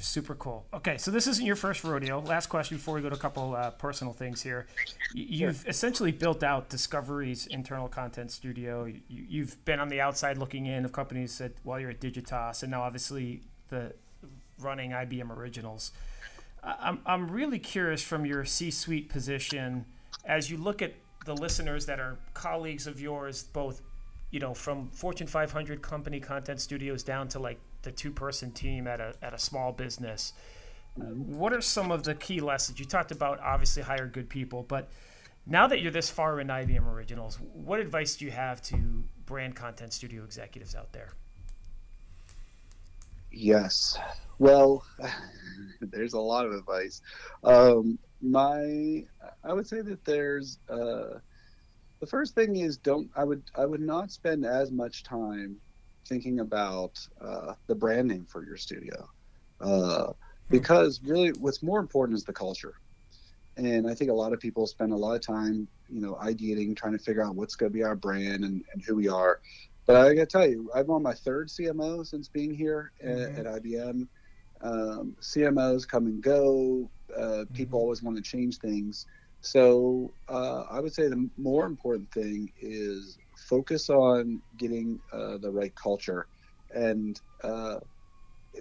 Super 0.00 0.34
cool. 0.34 0.64
Okay, 0.72 0.96
so 0.96 1.10
this 1.10 1.26
isn't 1.26 1.44
your 1.44 1.56
first 1.56 1.84
rodeo. 1.84 2.20
Last 2.20 2.46
question 2.46 2.78
before 2.78 2.94
we 2.94 3.02
go 3.02 3.10
to 3.10 3.16
a 3.16 3.18
couple 3.18 3.54
uh, 3.54 3.70
personal 3.72 4.14
things 4.14 4.42
here. 4.42 4.66
You've 5.12 5.60
sure. 5.60 5.70
essentially 5.70 6.10
built 6.10 6.42
out 6.42 6.70
Discovery's 6.70 7.46
internal 7.48 7.86
content 7.86 8.30
studio. 8.30 8.90
You, 9.08 9.42
have 9.42 9.62
been 9.66 9.78
on 9.78 9.90
the 9.90 10.00
outside 10.00 10.38
looking 10.38 10.66
in 10.66 10.86
of 10.86 10.92
companies 10.92 11.36
that 11.38 11.52
while 11.64 11.78
you're 11.78 11.90
at 11.90 12.00
Digitas, 12.00 12.62
and 12.62 12.70
now 12.70 12.82
obviously 12.82 13.42
the 13.68 13.92
running 14.58 14.92
IBM 14.92 15.30
Originals. 15.30 15.92
I'm 16.62 17.00
I'm 17.06 17.30
really 17.30 17.58
curious 17.58 18.02
from 18.02 18.26
your 18.26 18.44
C-suite 18.44 19.08
position 19.08 19.86
as 20.24 20.50
you 20.50 20.56
look 20.56 20.82
at 20.82 20.94
the 21.26 21.34
listeners 21.34 21.86
that 21.86 22.00
are 22.00 22.18
colleagues 22.34 22.86
of 22.86 23.00
yours, 23.00 23.44
both 23.44 23.82
you 24.30 24.40
know 24.40 24.54
from 24.54 24.88
Fortune 24.90 25.26
500 25.26 25.82
company 25.82 26.20
content 26.20 26.60
studios 26.60 27.02
down 27.02 27.28
to 27.28 27.38
like 27.38 27.58
the 27.82 27.92
two 27.92 28.10
person 28.10 28.50
team 28.50 28.86
at 28.86 29.00
a 29.00 29.14
at 29.22 29.34
a 29.34 29.38
small 29.38 29.72
business. 29.72 30.32
What 30.96 31.52
are 31.52 31.60
some 31.60 31.90
of 31.90 32.02
the 32.02 32.14
key 32.14 32.40
lessons 32.40 32.78
you 32.78 32.84
talked 32.84 33.12
about? 33.12 33.40
Obviously, 33.40 33.82
hire 33.82 34.06
good 34.06 34.28
people, 34.28 34.64
but 34.64 34.90
now 35.46 35.66
that 35.66 35.80
you're 35.80 35.92
this 35.92 36.10
far 36.10 36.40
in 36.40 36.48
IBM 36.48 36.86
Originals, 36.86 37.38
what 37.54 37.80
advice 37.80 38.16
do 38.16 38.24
you 38.24 38.30
have 38.30 38.60
to 38.62 39.04
brand 39.24 39.54
content 39.54 39.92
studio 39.92 40.24
executives 40.24 40.74
out 40.74 40.92
there? 40.92 41.12
Yes, 43.32 43.96
well, 44.38 44.84
there's 45.80 46.14
a 46.14 46.20
lot 46.20 46.44
of 46.44 46.52
advice. 46.52 47.00
Um, 47.44 47.98
my, 48.20 49.04
I 49.44 49.52
would 49.52 49.66
say 49.66 49.80
that 49.80 50.04
there's. 50.04 50.58
Uh, 50.68 51.20
the 52.00 52.06
first 52.06 52.34
thing 52.34 52.56
is 52.56 52.78
don't 52.78 53.10
I 53.14 53.24
would 53.24 53.42
I 53.54 53.66
would 53.66 53.80
not 53.80 54.10
spend 54.10 54.44
as 54.44 54.70
much 54.70 55.04
time 55.04 55.56
thinking 56.10 56.40
about 56.40 56.98
uh, 57.20 57.54
the 57.68 57.74
brand 57.74 58.08
name 58.08 58.26
for 58.26 58.44
your 58.44 58.56
studio. 58.56 59.08
Uh, 59.60 60.12
because 60.50 61.00
really 61.04 61.30
what's 61.38 61.62
more 61.62 61.78
important 61.78 62.18
is 62.18 62.24
the 62.24 62.32
culture. 62.32 62.74
And 63.56 63.88
i 63.88 63.94
think 63.94 64.10
a 64.10 64.14
lot 64.14 64.32
of 64.32 64.40
people 64.40 64.66
spend 64.66 64.92
a 64.92 64.96
lot 64.96 65.14
of 65.14 65.22
time 65.22 65.68
you 65.88 66.00
know 66.00 66.14
ideating 66.14 66.76
trying 66.76 66.92
to 66.92 66.98
figure 66.98 67.22
out 67.24 67.34
what's 67.34 67.54
going 67.54 67.70
to 67.70 67.74
be 67.74 67.82
our 67.82 67.96
brand 67.96 68.44
and, 68.44 68.64
and 68.72 68.82
who 68.82 68.96
we 68.96 69.08
are. 69.08 69.40
But 69.86 69.96
i 69.96 70.14
gotta 70.14 70.26
tell 70.26 70.48
you 70.48 70.70
i'm 70.74 70.90
on 70.90 71.02
my 71.02 71.14
third 71.14 71.48
cmo 71.48 72.06
since 72.06 72.28
being 72.28 72.54
here 72.54 72.92
mm-hmm. 73.04 73.40
at, 73.40 73.46
at, 73.46 73.62
ibm 73.62 74.08
um, 74.62 75.16
cmos 75.20 75.88
come 75.88 76.06
and 76.06 76.22
go 76.22 76.88
uh, 77.16 77.44
people 77.52 77.78
mm-hmm. 77.78 77.82
always 77.82 78.02
want 78.02 78.16
to 78.16 78.22
change 78.22 78.58
things. 78.58 79.06
So 79.42 80.12
uh, 80.28 80.62
i 80.70 80.80
would 80.80 80.94
say 80.94 81.08
the 81.08 81.28
more 81.36 81.66
important 81.66 82.10
thing 82.12 82.52
is 82.60 83.18
focus 83.48 83.90
on 83.90 84.40
getting 84.56 85.00
uh, 85.12 85.38
the 85.38 85.50
right 85.50 85.74
culture 85.74 86.26
and 86.74 87.20
uh, 87.42 87.80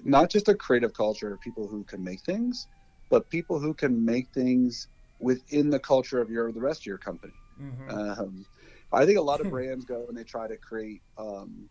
not 0.03 0.29
just 0.29 0.47
a 0.47 0.55
creative 0.55 0.93
culture 0.93 1.33
of 1.33 1.41
people 1.41 1.67
who 1.67 1.83
can 1.83 2.03
make 2.03 2.21
things, 2.21 2.67
but 3.09 3.29
people 3.29 3.59
who 3.59 3.73
can 3.73 4.03
make 4.03 4.29
things 4.29 4.87
within 5.19 5.69
the 5.69 5.79
culture 5.79 6.21
of 6.21 6.29
your 6.29 6.51
the 6.51 6.61
rest 6.61 6.81
of 6.81 6.85
your 6.85 6.97
company. 6.97 7.33
Mm-hmm. 7.61 7.89
Um, 7.89 8.45
I 8.91 9.05
think 9.05 9.17
a 9.17 9.21
lot 9.21 9.41
of 9.41 9.49
brands 9.49 9.85
go 9.85 10.05
and 10.07 10.17
they 10.17 10.23
try 10.23 10.47
to 10.47 10.57
create 10.57 11.01
um, 11.17 11.69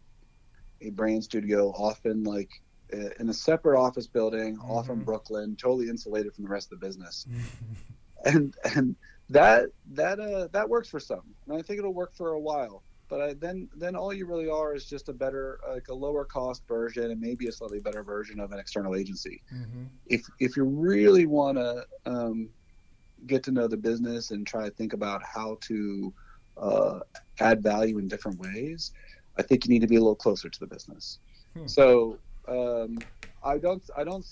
a 0.81 0.91
brand 0.91 1.25
studio, 1.25 1.71
often 1.71 2.25
like 2.25 2.51
uh, 2.93 3.11
in 3.19 3.29
a 3.29 3.35
separate 3.35 3.81
office 3.81 4.07
building, 4.07 4.57
mm-hmm. 4.57 4.71
off 4.71 4.89
in 4.91 5.03
Brooklyn, 5.03 5.57
totally 5.57 5.89
insulated 5.89 6.35
from 6.35 6.45
the 6.45 6.51
rest 6.51 6.73
of 6.73 6.79
the 6.79 6.87
business. 6.87 7.27
and 8.25 8.55
and 8.77 8.97
that 9.31 9.67
that 9.93 10.21
uh, 10.21 10.49
that 10.53 10.69
works 10.69 10.89
for 10.89 11.01
some, 11.01 11.23
and 11.47 11.59
I 11.59 11.63
think 11.63 11.79
it'll 11.79 11.95
work 11.95 12.15
for 12.15 12.31
a 12.31 12.41
while 12.41 12.83
but 13.09 13.21
I, 13.21 13.35
then 13.35 13.69
then 13.77 13.97
all 13.97 14.13
you 14.13 14.27
really 14.27 14.49
are 14.49 14.75
is 14.75 14.85
just 14.85 15.09
a 15.09 15.13
better 15.13 15.61
like 15.69 15.89
a 15.89 15.95
lower 15.95 16.25
cost 16.25 16.67
version 16.69 17.11
and 17.11 17.21
maybe 17.21 17.49
a 17.49 17.53
slightly 17.53 17.81
better 17.81 18.03
version 18.03 18.41
of 18.41 18.53
an 18.53 18.59
external 18.59 18.95
agency 18.95 19.43
mm-hmm. 19.53 19.85
if 20.07 20.23
if 20.41 20.57
you 20.57 20.65
really 20.65 21.27
want 21.27 21.59
to 21.59 21.85
um, 22.07 22.49
get 23.27 23.43
to 23.45 23.51
know 23.51 23.67
the 23.67 23.77
business 23.77 24.31
and 24.31 24.47
try 24.47 24.65
to 24.65 24.71
think 24.71 24.93
about 24.93 25.23
how 25.23 25.59
to 25.61 26.13
uh, 26.57 27.01
add 27.41 27.63
value 27.63 27.99
in 27.99 28.09
different 28.09 28.39
ways 28.39 28.93
i 29.39 29.43
think 29.43 29.65
you 29.65 29.71
need 29.71 29.81
to 29.81 29.89
be 29.89 29.97
a 29.97 30.01
little 30.01 30.15
closer 30.15 30.49
to 30.49 30.61
the 30.61 30.67
business 30.67 31.19
hmm. 31.55 31.67
so 31.67 32.19
um, 32.49 32.99
I 33.45 33.59
don't, 33.59 33.83
I 33.97 34.05
don't, 34.05 34.25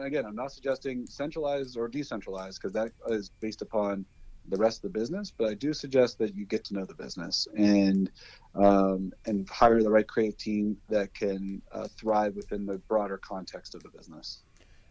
again, 0.00 0.24
I'm 0.24 0.34
not 0.34 0.52
suggesting 0.52 1.06
centralized 1.06 1.76
or 1.76 1.86
decentralized 1.86 2.60
because 2.60 2.72
that 2.72 2.92
is 3.08 3.30
based 3.40 3.62
upon 3.62 4.04
the 4.50 4.56
rest 4.56 4.84
of 4.84 4.92
the 4.92 4.98
business, 4.98 5.32
but 5.36 5.48
I 5.48 5.54
do 5.54 5.72
suggest 5.72 6.18
that 6.18 6.34
you 6.34 6.46
get 6.46 6.64
to 6.66 6.74
know 6.74 6.84
the 6.84 6.94
business 6.94 7.48
and 7.56 8.10
um, 8.54 9.12
and 9.26 9.48
hire 9.48 9.82
the 9.82 9.90
right 9.90 10.06
creative 10.06 10.38
team 10.38 10.76
that 10.88 11.14
can 11.14 11.62
uh, 11.72 11.88
thrive 11.88 12.34
within 12.34 12.66
the 12.66 12.78
broader 12.78 13.18
context 13.18 13.74
of 13.74 13.82
the 13.82 13.90
business. 13.90 14.42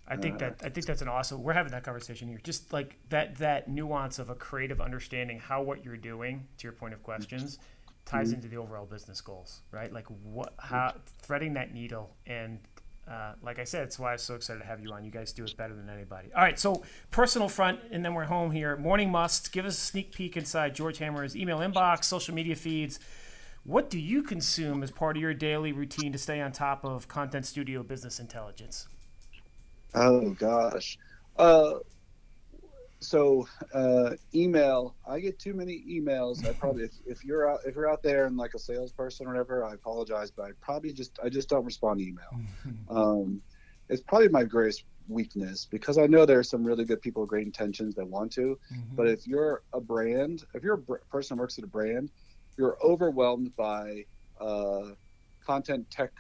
I 0.08 0.15
think 0.15 0.36
uh, 0.36 0.38
that 0.39 0.62
I 0.63 0.70
think 0.70 0.86
that's 0.86 1.02
an 1.02 1.08
awesome. 1.08 1.43
We're 1.43 1.54
having 1.54 1.72
that 1.74 1.84
conversation 1.84 2.28
here. 2.28 2.39
Just 2.43 2.72
like 2.72 2.98
that 3.10 3.36
that 3.38 3.67
nuance 3.67 4.20
of 4.20 4.30
a 4.30 4.36
creative 4.36 4.80
understanding 4.80 5.39
how 5.39 5.62
what 5.62 5.84
you're 5.84 5.98
doing, 5.98 6.48
to 6.58 6.63
your 6.63 6.74
point 6.74 6.93
of 6.93 7.04
questions, 7.04 7.60
ties 8.06 8.28
mm-hmm. 8.28 8.36
into 8.36 8.48
the 8.48 8.58
overall 8.58 8.86
business 8.86 9.20
goals, 9.20 9.62
right? 9.72 9.91
Like 9.91 10.08
what 10.24 10.54
how 10.58 10.96
threading 11.22 11.54
that 11.56 11.74
needle 11.74 12.15
and 12.26 12.60
uh, 13.10 13.34
like 13.41 13.60
I 13.60 13.63
said, 13.63 13.84
it's 13.84 13.98
why 13.98 14.12
I'm 14.12 14.17
so 14.17 14.36
excited 14.36 14.60
to 14.60 14.65
have 14.65 14.82
you 14.82 14.91
on. 14.91 15.06
You 15.06 15.12
guys 15.12 15.32
do 15.32 15.46
it 15.46 15.56
better 15.56 15.74
than 15.74 15.89
anybody. 15.89 16.30
All 16.36 16.41
right, 16.41 16.60
so 16.60 16.84
personal 17.10 17.48
front, 17.48 17.80
and 17.91 18.04
then 18.04 18.13
we're 18.13 18.26
home 18.26 18.52
here. 18.52 18.76
Morning 18.76 19.10
must 19.10 19.52
give 19.52 19.65
us 19.65 19.78
a 19.78 19.82
sneak 19.82 20.13
peek 20.13 20.36
inside 20.36 20.76
George 20.76 20.98
Hammer's 20.98 21.36
email 21.36 21.60
inbox, 21.60 22.04
social 22.04 22.36
media 22.36 22.56
feeds. 22.56 23.00
What 23.63 23.89
do 23.89 24.00
you 24.00 24.24
consume 24.24 24.84
as 24.84 24.91
part 24.91 25.17
of 25.17 25.22
your 25.22 25.34
daily 25.34 25.72
routine 25.72 26.12
to 26.12 26.17
stay 26.17 26.41
on 26.41 26.52
top 26.52 26.84
of 26.86 27.08
Content 27.08 27.46
Studio 27.46 27.84
business 27.84 28.20
intelligence? 28.20 28.88
Oh 29.93 30.32
gosh. 30.32 30.98
Uh, 31.38 31.76
so 33.01 33.47
uh, 33.73 34.12
email. 34.33 34.95
I 35.07 35.19
get 35.19 35.39
too 35.39 35.53
many 35.53 35.83
emails. 35.89 36.43
I 36.47 36.53
probably 36.53 36.83
if, 36.83 36.93
if 37.05 37.23
you're 37.23 37.49
out 37.49 37.60
if 37.65 37.75
you're 37.75 37.89
out 37.89 38.01
there 38.01 38.25
and 38.25 38.38
like 38.38 38.53
a 38.55 38.60
salesperson 38.60 39.27
or 39.27 39.31
whatever, 39.31 39.63
I 39.63 39.73
apologize, 39.73 40.31
but 40.31 40.43
I 40.45 40.51
probably 40.62 40.93
just 40.93 41.17
I 41.23 41.29
just 41.29 41.49
don't 41.49 41.65
respond 41.65 41.99
to 41.99 42.05
email. 42.05 42.41
Um, 42.89 43.41
it's 43.89 44.01
probably 44.01 44.29
my 44.29 44.43
greatest 44.45 44.86
weakness 45.10 45.67
because 45.69 45.97
I 45.97 46.07
know 46.07 46.25
there 46.25 46.39
are 46.39 46.43
some 46.43 46.63
really 46.63 46.86
good 46.86 47.01
people 47.01 47.21
with 47.21 47.29
great 47.29 47.45
intentions 47.45 47.95
that 47.95 48.07
want 48.07 48.31
to, 48.33 48.57
Mm-hmm. 48.73 48.95
but 48.95 49.07
if 49.07 49.27
you're 49.27 49.63
a 49.73 49.79
brand, 49.81 50.43
if 50.53 50.63
you're 50.63 50.75
a 50.75 50.77
br- 50.77 50.95
person 51.12 51.38
who 51.38 51.41
works 51.41 51.57
at 51.57 51.63
a 51.65 51.67
brand, 51.67 52.12
you're 52.57 52.77
overwhelmed 52.83 53.53
by 53.57 54.05
uh, 54.39 54.91
content 55.45 55.89
tech 55.89 56.12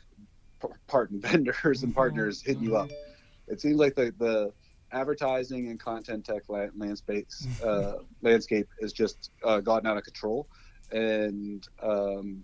p- 0.61 0.67
partner 0.87 1.17
vendors 1.21 1.83
and 1.83 1.91
Mhm, 1.91 1.95
partners 1.95 2.41
hitting 2.43 2.63
you 2.63 2.75
up. 2.75 2.89
It 3.47 3.61
seems 3.61 3.77
like 3.77 3.95
the 3.95 4.13
the 4.17 4.53
advertising 4.91 5.69
and 5.69 5.79
content 5.79 6.25
tech 6.25 6.43
la- 6.49 6.67
landscape 6.75 7.27
uh, 7.63 7.93
landscape 8.21 8.67
is 8.79 8.93
just 8.93 9.31
uh, 9.43 9.59
gotten 9.59 9.87
out 9.87 9.97
of 9.97 10.03
control, 10.03 10.47
and 10.91 11.67
um, 11.83 12.43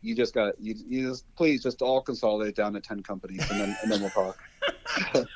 you 0.00 0.14
just 0.14 0.34
got 0.34 0.54
you, 0.58 0.74
you 0.86 1.08
just 1.08 1.24
please 1.36 1.62
just 1.62 1.82
all 1.82 2.00
consolidate 2.00 2.54
down 2.54 2.72
to 2.72 2.80
ten 2.80 3.02
companies 3.02 3.46
and 3.50 3.60
then 3.60 3.76
and 3.82 3.90
then 3.90 4.00
we'll 4.00 4.10
talk. 4.10 4.36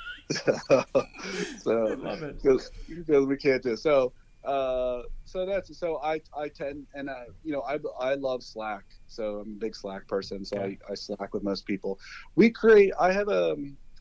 So 1.58 1.88
it. 1.88 2.42
because 2.42 2.70
because 2.88 3.26
we 3.26 3.36
can't 3.36 3.62
do 3.62 3.76
so. 3.76 4.12
Uh, 4.44 5.02
so 5.24 5.46
that's 5.46 5.78
so 5.78 6.00
I 6.02 6.20
I 6.36 6.48
tend 6.48 6.86
and 6.94 7.08
I 7.08 7.24
you 7.42 7.52
know 7.52 7.62
I 7.62 7.78
I 8.00 8.14
love 8.14 8.42
Slack, 8.42 8.84
so 9.06 9.40
I'm 9.40 9.52
a 9.52 9.58
big 9.58 9.76
Slack 9.76 10.08
person. 10.08 10.44
So 10.44 10.58
I, 10.58 10.76
I 10.90 10.94
Slack 10.94 11.32
with 11.32 11.42
most 11.42 11.66
people. 11.66 11.98
We 12.34 12.50
create. 12.50 12.92
I 12.98 13.12
have 13.12 13.28
a 13.28 13.56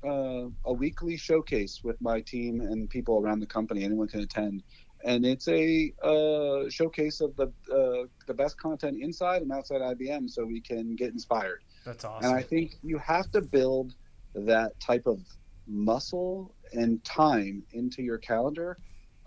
uh, 0.06 0.48
a 0.66 0.74
weekly 0.74 1.18
showcase 1.18 1.82
with 1.84 2.00
my 2.02 2.22
team 2.22 2.62
and 2.62 2.90
people 2.90 3.20
around 3.20 3.40
the 3.40 3.48
company. 3.48 3.84
Anyone 3.84 4.08
can 4.08 4.22
attend, 4.22 4.64
and 5.06 5.26
it's 5.26 5.48
a 5.48 5.94
uh, 6.04 6.70
showcase 6.70 7.22
of 7.22 7.36
the 7.36 7.48
uh, 7.74 8.08
the 8.28 8.34
best 8.34 8.58
content 8.58 8.98
inside 9.02 9.42
and 9.42 9.52
outside 9.52 9.82
IBM, 9.82 10.30
so 10.30 10.46
we 10.46 10.62
can 10.62 10.96
get 10.96 11.12
inspired. 11.12 11.62
That's 11.86 12.06
awesome. 12.06 12.30
And. 12.30 12.40
I 12.40 12.44
think 12.44 12.74
you 12.82 12.98
have 13.00 13.30
to 13.32 13.42
build 13.42 13.94
that 14.36 14.80
type 14.80 15.06
of 15.08 15.20
muscle 15.68 16.56
and 16.74 17.04
time 17.04 17.64
into 17.72 18.02
your 18.02 18.18
calendar. 18.18 18.78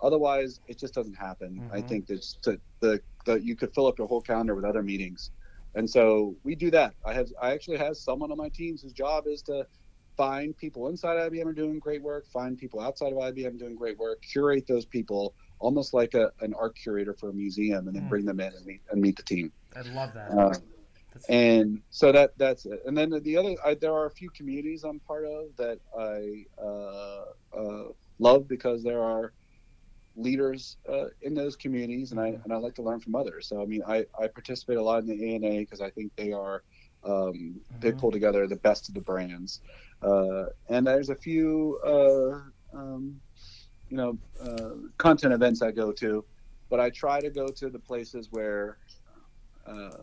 Otherwise, 0.01 0.59
it 0.67 0.79
just 0.79 0.93
doesn't 0.93 1.13
happen. 1.15 1.63
I 1.71 1.81
Mhm. 1.81 1.87
think 1.87 2.07
that 2.07 2.23
the, 2.43 2.61
the, 2.81 3.01
the 3.25 3.41
you 3.41 3.55
could 3.55 3.73
fill 3.73 3.87
up 3.87 3.97
your 3.97 4.07
whole 4.07 4.21
calendar 4.21 4.55
with 4.55 4.65
other 4.65 4.83
meetings. 4.83 5.31
And 5.75 5.89
so 5.89 6.37
we 6.43 6.55
do 6.55 6.71
that. 6.71 6.95
I 7.05 7.13
have 7.13 7.29
I 7.41 7.51
actually 7.51 7.77
have 7.77 7.97
someone 7.97 8.31
on 8.31 8.37
my 8.37 8.49
teams 8.49 8.81
whose 8.81 8.93
job 8.93 9.27
is 9.27 9.41
to 9.43 9.65
find 10.17 10.55
people 10.57 10.87
inside 10.87 11.17
IBM 11.17 11.47
are 11.47 11.53
doing 11.53 11.79
great 11.79 12.01
work, 12.01 12.25
find 12.27 12.57
people 12.57 12.79
outside 12.81 13.11
of 13.13 13.19
IBM 13.19 13.57
doing 13.57 13.75
great 13.75 13.97
work, 13.97 14.21
curate 14.31 14.65
those 14.67 14.85
people 14.85 15.35
almost 15.59 15.93
like 15.93 16.13
a, 16.13 16.31
an 16.41 16.53
art 16.59 16.75
curator 16.75 17.13
for 17.13 17.29
a 17.29 17.33
museum, 17.33 17.87
and 17.87 17.95
then 17.95 18.05
Mm. 18.05 18.07
bring 18.07 18.25
them 18.25 18.39
in 18.39 18.53
and 18.53 18.65
meet, 18.65 18.81
and 18.91 19.01
meet 19.01 19.15
the 19.15 19.23
team. 19.23 19.51
I 19.75 19.81
love 19.81 20.13
that. 20.13 20.37
Uh, 20.37 20.51
and 21.29 21.81
so 21.89 22.11
that 22.11 22.31
that's 22.37 22.65
it. 22.65 22.79
And 22.85 22.97
then 22.97 23.09
the 23.23 23.37
other, 23.37 23.55
I, 23.65 23.75
there 23.75 23.93
are 23.93 24.05
a 24.05 24.11
few 24.11 24.29
communities 24.31 24.83
I'm 24.83 24.99
part 24.99 25.25
of 25.25 25.55
that 25.57 25.79
I 25.97 26.43
uh, 26.61 27.23
uh, 27.57 27.89
love 28.19 28.47
because 28.47 28.83
there 28.83 29.01
are 29.01 29.33
leaders 30.15 30.77
uh, 30.89 31.05
in 31.21 31.33
those 31.33 31.55
communities, 31.55 32.11
and 32.11 32.19
I 32.19 32.37
and 32.43 32.53
I 32.53 32.57
like 32.57 32.75
to 32.75 32.83
learn 32.83 32.99
from 32.99 33.15
others. 33.15 33.47
So 33.47 33.61
I 33.61 33.65
mean, 33.65 33.81
I, 33.87 34.05
I 34.19 34.27
participate 34.27 34.77
a 34.77 34.83
lot 34.83 34.99
in 35.03 35.07
the 35.07 35.33
ANA 35.35 35.59
because 35.59 35.81
I 35.81 35.89
think 35.91 36.11
they 36.15 36.31
are 36.31 36.63
um, 37.03 37.61
they 37.81 37.91
Mhm. 37.91 37.93
pull 37.93 38.11
together 38.11 38.47
the 38.47 38.55
best 38.57 38.89
of 38.89 38.95
the 38.95 39.01
brands. 39.01 39.61
Uh, 40.01 40.45
and 40.69 40.85
there's 40.85 41.09
a 41.09 41.15
few 41.15 41.79
uh, 41.85 42.77
um, 42.77 43.19
you 43.89 43.97
know 43.97 44.17
uh, 44.41 44.75
content 44.97 45.33
events 45.33 45.61
I 45.61 45.71
go 45.71 45.91
to, 45.93 46.23
but 46.69 46.79
I 46.79 46.89
try 46.89 47.21
to 47.21 47.29
go 47.29 47.47
to 47.47 47.69
the 47.69 47.79
places 47.79 48.27
where 48.31 48.77
uh, 49.65 49.97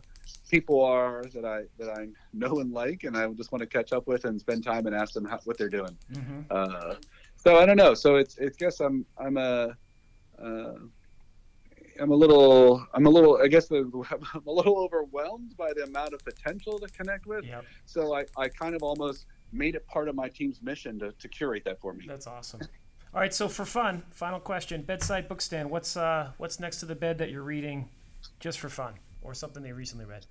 people 0.49 0.83
are 0.83 1.23
that 1.33 1.45
I 1.45 1.63
that 1.77 1.89
I 1.89 2.07
know 2.33 2.59
and 2.59 2.71
like, 2.71 3.03
and 3.03 3.17
I 3.17 3.27
just 3.33 3.51
want 3.51 3.61
to 3.61 3.67
catch 3.67 3.93
up 3.93 4.07
with 4.07 4.25
and 4.25 4.39
spend 4.39 4.63
time 4.63 4.87
and 4.87 4.95
ask 4.95 5.13
them 5.13 5.25
how, 5.25 5.39
what 5.45 5.57
they're 5.57 5.69
doing. 5.69 5.97
Mhm. 6.11 6.45
Uh, 6.49 6.95
so 7.35 7.57
I 7.57 7.65
don't 7.65 7.77
know. 7.77 7.93
So 7.93 8.15
it's 8.15 8.37
it's 8.37 8.57
guess 8.57 8.79
I'm 8.79 9.05
I'm 9.17 9.37
a 9.37 9.75
uh, 10.41 10.73
I'm 11.99 12.11
a 12.11 12.15
little 12.15 12.85
I'm 12.93 13.05
a 13.05 13.09
little 13.09 13.37
I 13.41 13.47
guess 13.47 13.67
the, 13.67 13.77
I'm 14.33 14.47
a 14.47 14.51
little 14.51 14.77
overwhelmed 14.79 15.55
by 15.57 15.71
the 15.73 15.83
amount 15.83 16.13
of 16.13 16.19
potential 16.25 16.79
to 16.79 16.87
connect 16.87 17.25
with. 17.25 17.45
Yep, 17.45 17.65
So 17.85 18.13
I, 18.15 18.25
I 18.37 18.49
kind 18.49 18.75
of 18.75 18.83
almost 18.83 19.25
made 19.53 19.75
it 19.75 19.85
part 19.87 20.07
of 20.07 20.15
my 20.15 20.29
team's 20.29 20.61
mission 20.61 20.99
to, 20.99 21.11
to 21.13 21.27
curate 21.27 21.63
that 21.65 21.79
for 21.79 21.93
me. 21.93 22.05
that's 22.07 22.27
awesome. 22.27 22.61
All 23.13 23.19
right, 23.21 23.33
so 23.33 23.47
for 23.47 23.65
fun, 23.65 24.01
final 24.11 24.39
question: 24.39 24.81
bedside 24.81 25.29
bookstand. 25.29 25.65
What's 25.69 25.95
uh, 25.95 26.31
what's 26.37 26.59
next 26.59 26.79
to 26.79 26.85
the 26.87 26.95
bed 26.95 27.19
that 27.19 27.29
you're 27.29 27.43
reading, 27.43 27.87
just 28.39 28.59
for 28.59 28.69
fun, 28.69 28.93
or 29.21 29.33
something 29.35 29.61
they 29.61 29.71
recently 29.71 30.05
read? 30.05 30.25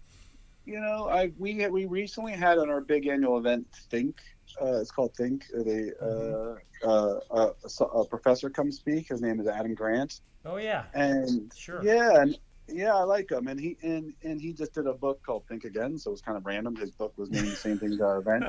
You 0.65 0.81
know, 0.81 1.09
I 1.09 1.31
we 1.39 1.65
we 1.69 1.87
recently 1.87 2.33
had 2.33 2.59
on 2.59 2.71
our 2.71 2.81
big 2.81 3.07
annual 3.07 3.39
event 3.39 3.67
Think. 3.91 4.17
Uh, 4.61 4.81
it's 4.81 4.91
called 4.91 5.15
Think. 5.15 5.45
They 5.55 5.93
uh, 6.03 6.57
uh, 6.85 7.21
uh, 7.31 7.51
a, 7.81 7.85
a 7.85 8.05
professor 8.07 8.51
comes 8.51 8.77
speak. 8.77 9.09
His 9.09 9.23
name 9.23 9.39
is 9.41 9.47
Adam 9.47 9.75
Grant, 9.75 10.21
Oh 10.45 10.57
yeah, 10.57 10.85
and 10.95 11.53
Sure. 11.57 11.81
yeah, 11.85 12.21
and 12.23 12.37
yeah, 12.68 12.94
I 12.94 13.03
like 13.03 13.31
him. 13.31 13.48
And 13.48 13.59
he 13.59 13.77
and 13.83 14.12
and 14.22 14.40
he 14.40 14.53
just 14.53 14.75
did 14.75 14.87
a 14.87 14.94
book 14.94 15.22
called 15.25 15.46
Think 15.48 15.64
Again, 15.64 15.98
so 15.98 16.11
it 16.11 16.12
was 16.12 16.20
kind 16.20 16.37
of 16.37 16.46
random. 16.46 16.77
His 16.77 16.90
book 16.90 17.12
was 17.16 17.31
named 17.31 17.48
the 17.48 17.57
same 17.57 17.79
thing 17.79 17.92
as 17.92 18.01
our 18.01 18.18
event. 18.18 18.44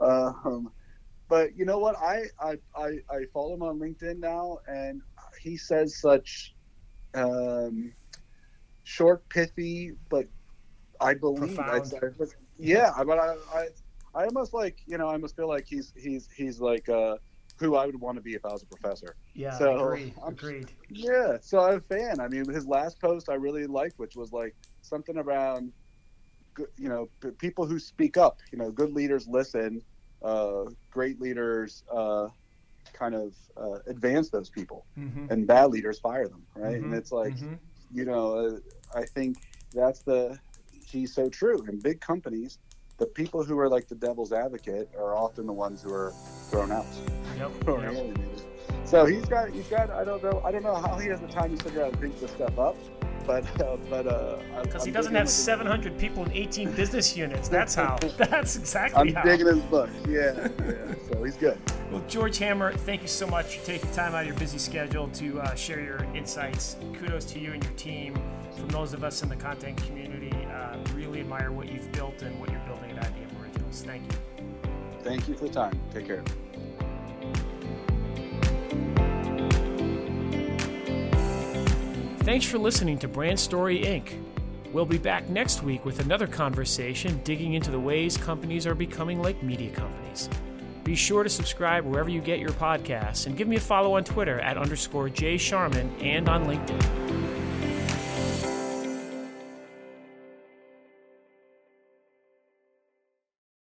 um, 0.00 0.70
but 1.28 1.56
you 1.56 1.64
know 1.64 1.78
what? 1.78 1.96
I, 1.98 2.24
I 2.40 2.56
I 2.76 2.98
I 3.10 3.24
follow 3.32 3.54
him 3.54 3.62
on 3.62 3.78
LinkedIn 3.78 4.18
now, 4.18 4.58
and 4.66 5.02
he 5.40 5.56
says 5.56 6.00
such 6.00 6.54
um, 7.14 7.92
short, 8.84 9.28
pithy, 9.28 9.92
but 10.08 10.26
I 11.00 11.14
believe. 11.14 11.56
Profound. 11.56 11.92
I, 12.02 12.24
yeah, 12.58 12.92
but 13.04 13.18
I, 13.18 13.34
I 13.54 13.68
I 14.14 14.24
almost 14.24 14.54
like 14.54 14.78
you 14.86 14.98
know 14.98 15.08
I 15.08 15.12
almost 15.12 15.36
feel 15.36 15.48
like 15.48 15.66
he's 15.66 15.92
he's 15.96 16.28
he's 16.34 16.60
like 16.60 16.88
uh, 16.88 17.16
who 17.58 17.76
I 17.76 17.86
would 17.86 18.00
want 18.00 18.16
to 18.16 18.22
be 18.22 18.34
if 18.34 18.44
I 18.44 18.52
was 18.52 18.62
a 18.62 18.66
professor. 18.66 19.16
yeah, 19.34 19.58
So, 19.58 19.68
agree, 19.68 20.14
agreed. 20.26 20.72
Yeah, 20.90 21.38
so 21.40 21.60
I'm 21.60 21.78
a 21.78 21.80
fan. 21.80 22.20
I 22.20 22.28
mean, 22.28 22.48
his 22.48 22.66
last 22.66 23.00
post 23.00 23.28
I 23.28 23.34
really 23.34 23.66
liked, 23.66 23.98
which 23.98 24.16
was 24.16 24.32
like 24.32 24.54
something 24.82 25.16
around, 25.16 25.72
you 26.76 26.88
know, 26.88 27.10
people 27.38 27.66
who 27.66 27.78
speak 27.78 28.16
up. 28.16 28.38
You 28.52 28.58
know, 28.58 28.70
good 28.70 28.92
leaders 28.92 29.26
listen. 29.28 29.82
Uh, 30.22 30.64
great 30.90 31.20
leaders 31.20 31.82
uh, 31.92 32.28
kind 32.92 33.14
of 33.14 33.34
uh, 33.56 33.78
advance 33.86 34.30
those 34.30 34.50
people, 34.50 34.86
Mm-hmm. 34.98 35.26
and 35.28 35.46
bad 35.46 35.70
leaders 35.70 35.98
fire 36.00 36.28
them. 36.28 36.46
Right, 36.54 36.80
Mhm, 36.80 36.82
and 36.82 36.94
it's 36.94 37.12
like 37.12 37.36
mhm. 37.36 37.58
you 37.90 38.04
know, 38.04 38.34
uh, 38.34 38.98
I 38.98 39.04
think 39.14 39.36
that's 39.72 40.02
the 40.02 40.38
he's 40.86 41.14
so 41.14 41.28
true. 41.28 41.64
In 41.68 41.80
big 41.80 42.00
companies, 42.00 42.58
the 42.98 43.06
people 43.06 43.44
who 43.44 43.58
are 43.58 43.68
like 43.68 43.88
the 43.88 43.94
devil's 43.94 44.32
advocate 44.32 44.88
are 44.98 45.16
often 45.16 45.46
the 45.46 45.52
ones 45.52 45.82
who 45.82 45.92
are 45.92 46.12
thrown 46.50 46.72
out. 46.72 46.86
Yep, 47.38 47.50
yep. 47.66 48.18
So 48.84 49.06
he's 49.06 49.24
got 49.26 49.50
he's 49.50 49.66
got 49.68 49.90
I 49.90 50.04
don't 50.04 50.22
know 50.22 50.42
I 50.44 50.50
don't 50.50 50.62
know 50.64 50.74
how 50.74 50.98
he 50.98 51.08
has 51.08 51.20
the 51.20 51.28
time 51.28 51.56
to 51.56 51.62
sit 51.64 51.76
around 51.76 51.92
and 51.92 52.00
think 52.00 52.20
this 52.20 52.30
stuff 52.32 52.58
up, 52.58 52.76
but 53.26 53.44
uh, 53.60 53.76
but 53.88 54.06
uh, 54.06 54.38
Because 54.62 54.84
he 54.84 54.90
doesn't 54.90 55.14
have 55.14 55.26
his- 55.26 55.34
700 55.34 55.96
people 55.98 56.24
in 56.24 56.32
18 56.32 56.72
business 56.72 57.16
units. 57.16 57.48
That's 57.48 57.74
how. 57.74 57.98
That's 58.16 58.56
exactly 58.56 59.12
how 59.12 59.20
I'm 59.20 59.28
how. 59.28 59.30
digging 59.36 59.46
his 59.46 59.60
book. 59.64 59.90
Yeah, 60.08 60.48
yeah. 60.66 60.94
So 61.10 61.22
he's 61.22 61.36
good. 61.36 61.58
Well, 61.92 62.02
George 62.08 62.36
Hammer, 62.38 62.72
thank 62.72 63.00
you 63.02 63.08
so 63.08 63.26
much 63.26 63.58
for 63.58 63.66
taking 63.66 63.90
time 63.92 64.14
out 64.14 64.22
of 64.22 64.26
your 64.26 64.36
busy 64.36 64.58
schedule 64.58 65.08
to 65.08 65.40
uh, 65.40 65.54
share 65.54 65.80
your 65.80 66.04
insights. 66.14 66.76
Kudos 66.94 67.24
to 67.26 67.38
you 67.38 67.52
and 67.52 67.62
your 67.62 67.72
team. 67.74 68.14
From 68.56 68.68
those 68.68 68.92
of 68.92 69.04
us 69.04 69.22
in 69.22 69.28
the 69.28 69.36
content 69.36 69.76
community, 69.86 70.32
uh, 70.46 70.76
really 70.94 71.20
admire 71.20 71.52
what 71.52 71.70
you've 71.72 71.90
built 71.92 72.20
and 72.22 72.38
what 72.40 72.50
you're 72.50 72.57
IBM 73.82 73.86
Thank 73.86 74.02
you. 74.12 74.18
Thank 75.02 75.28
you 75.28 75.34
for 75.34 75.44
the 75.44 75.54
time. 75.54 75.80
Take 75.92 76.06
care. 76.06 76.22
Thanks 82.20 82.44
for 82.44 82.58
listening 82.58 82.98
to 82.98 83.08
Brand 83.08 83.40
Story 83.40 83.80
Inc. 83.80 84.12
We'll 84.72 84.84
be 84.84 84.98
back 84.98 85.30
next 85.30 85.62
week 85.62 85.86
with 85.86 86.00
another 86.00 86.26
conversation 86.26 87.18
digging 87.24 87.54
into 87.54 87.70
the 87.70 87.80
ways 87.80 88.18
companies 88.18 88.66
are 88.66 88.74
becoming 88.74 89.22
like 89.22 89.42
media 89.42 89.70
companies. 89.70 90.28
Be 90.84 90.94
sure 90.94 91.22
to 91.22 91.30
subscribe 91.30 91.86
wherever 91.86 92.10
you 92.10 92.20
get 92.20 92.38
your 92.38 92.50
podcasts 92.50 93.26
and 93.26 93.36
give 93.36 93.48
me 93.48 93.56
a 93.56 93.60
follow 93.60 93.96
on 93.96 94.04
Twitter 94.04 94.40
at 94.40 94.58
underscore 94.58 95.08
Jay 95.08 95.38
Sharman 95.38 95.90
and 96.00 96.28
on 96.28 96.44
LinkedIn. 96.44 97.27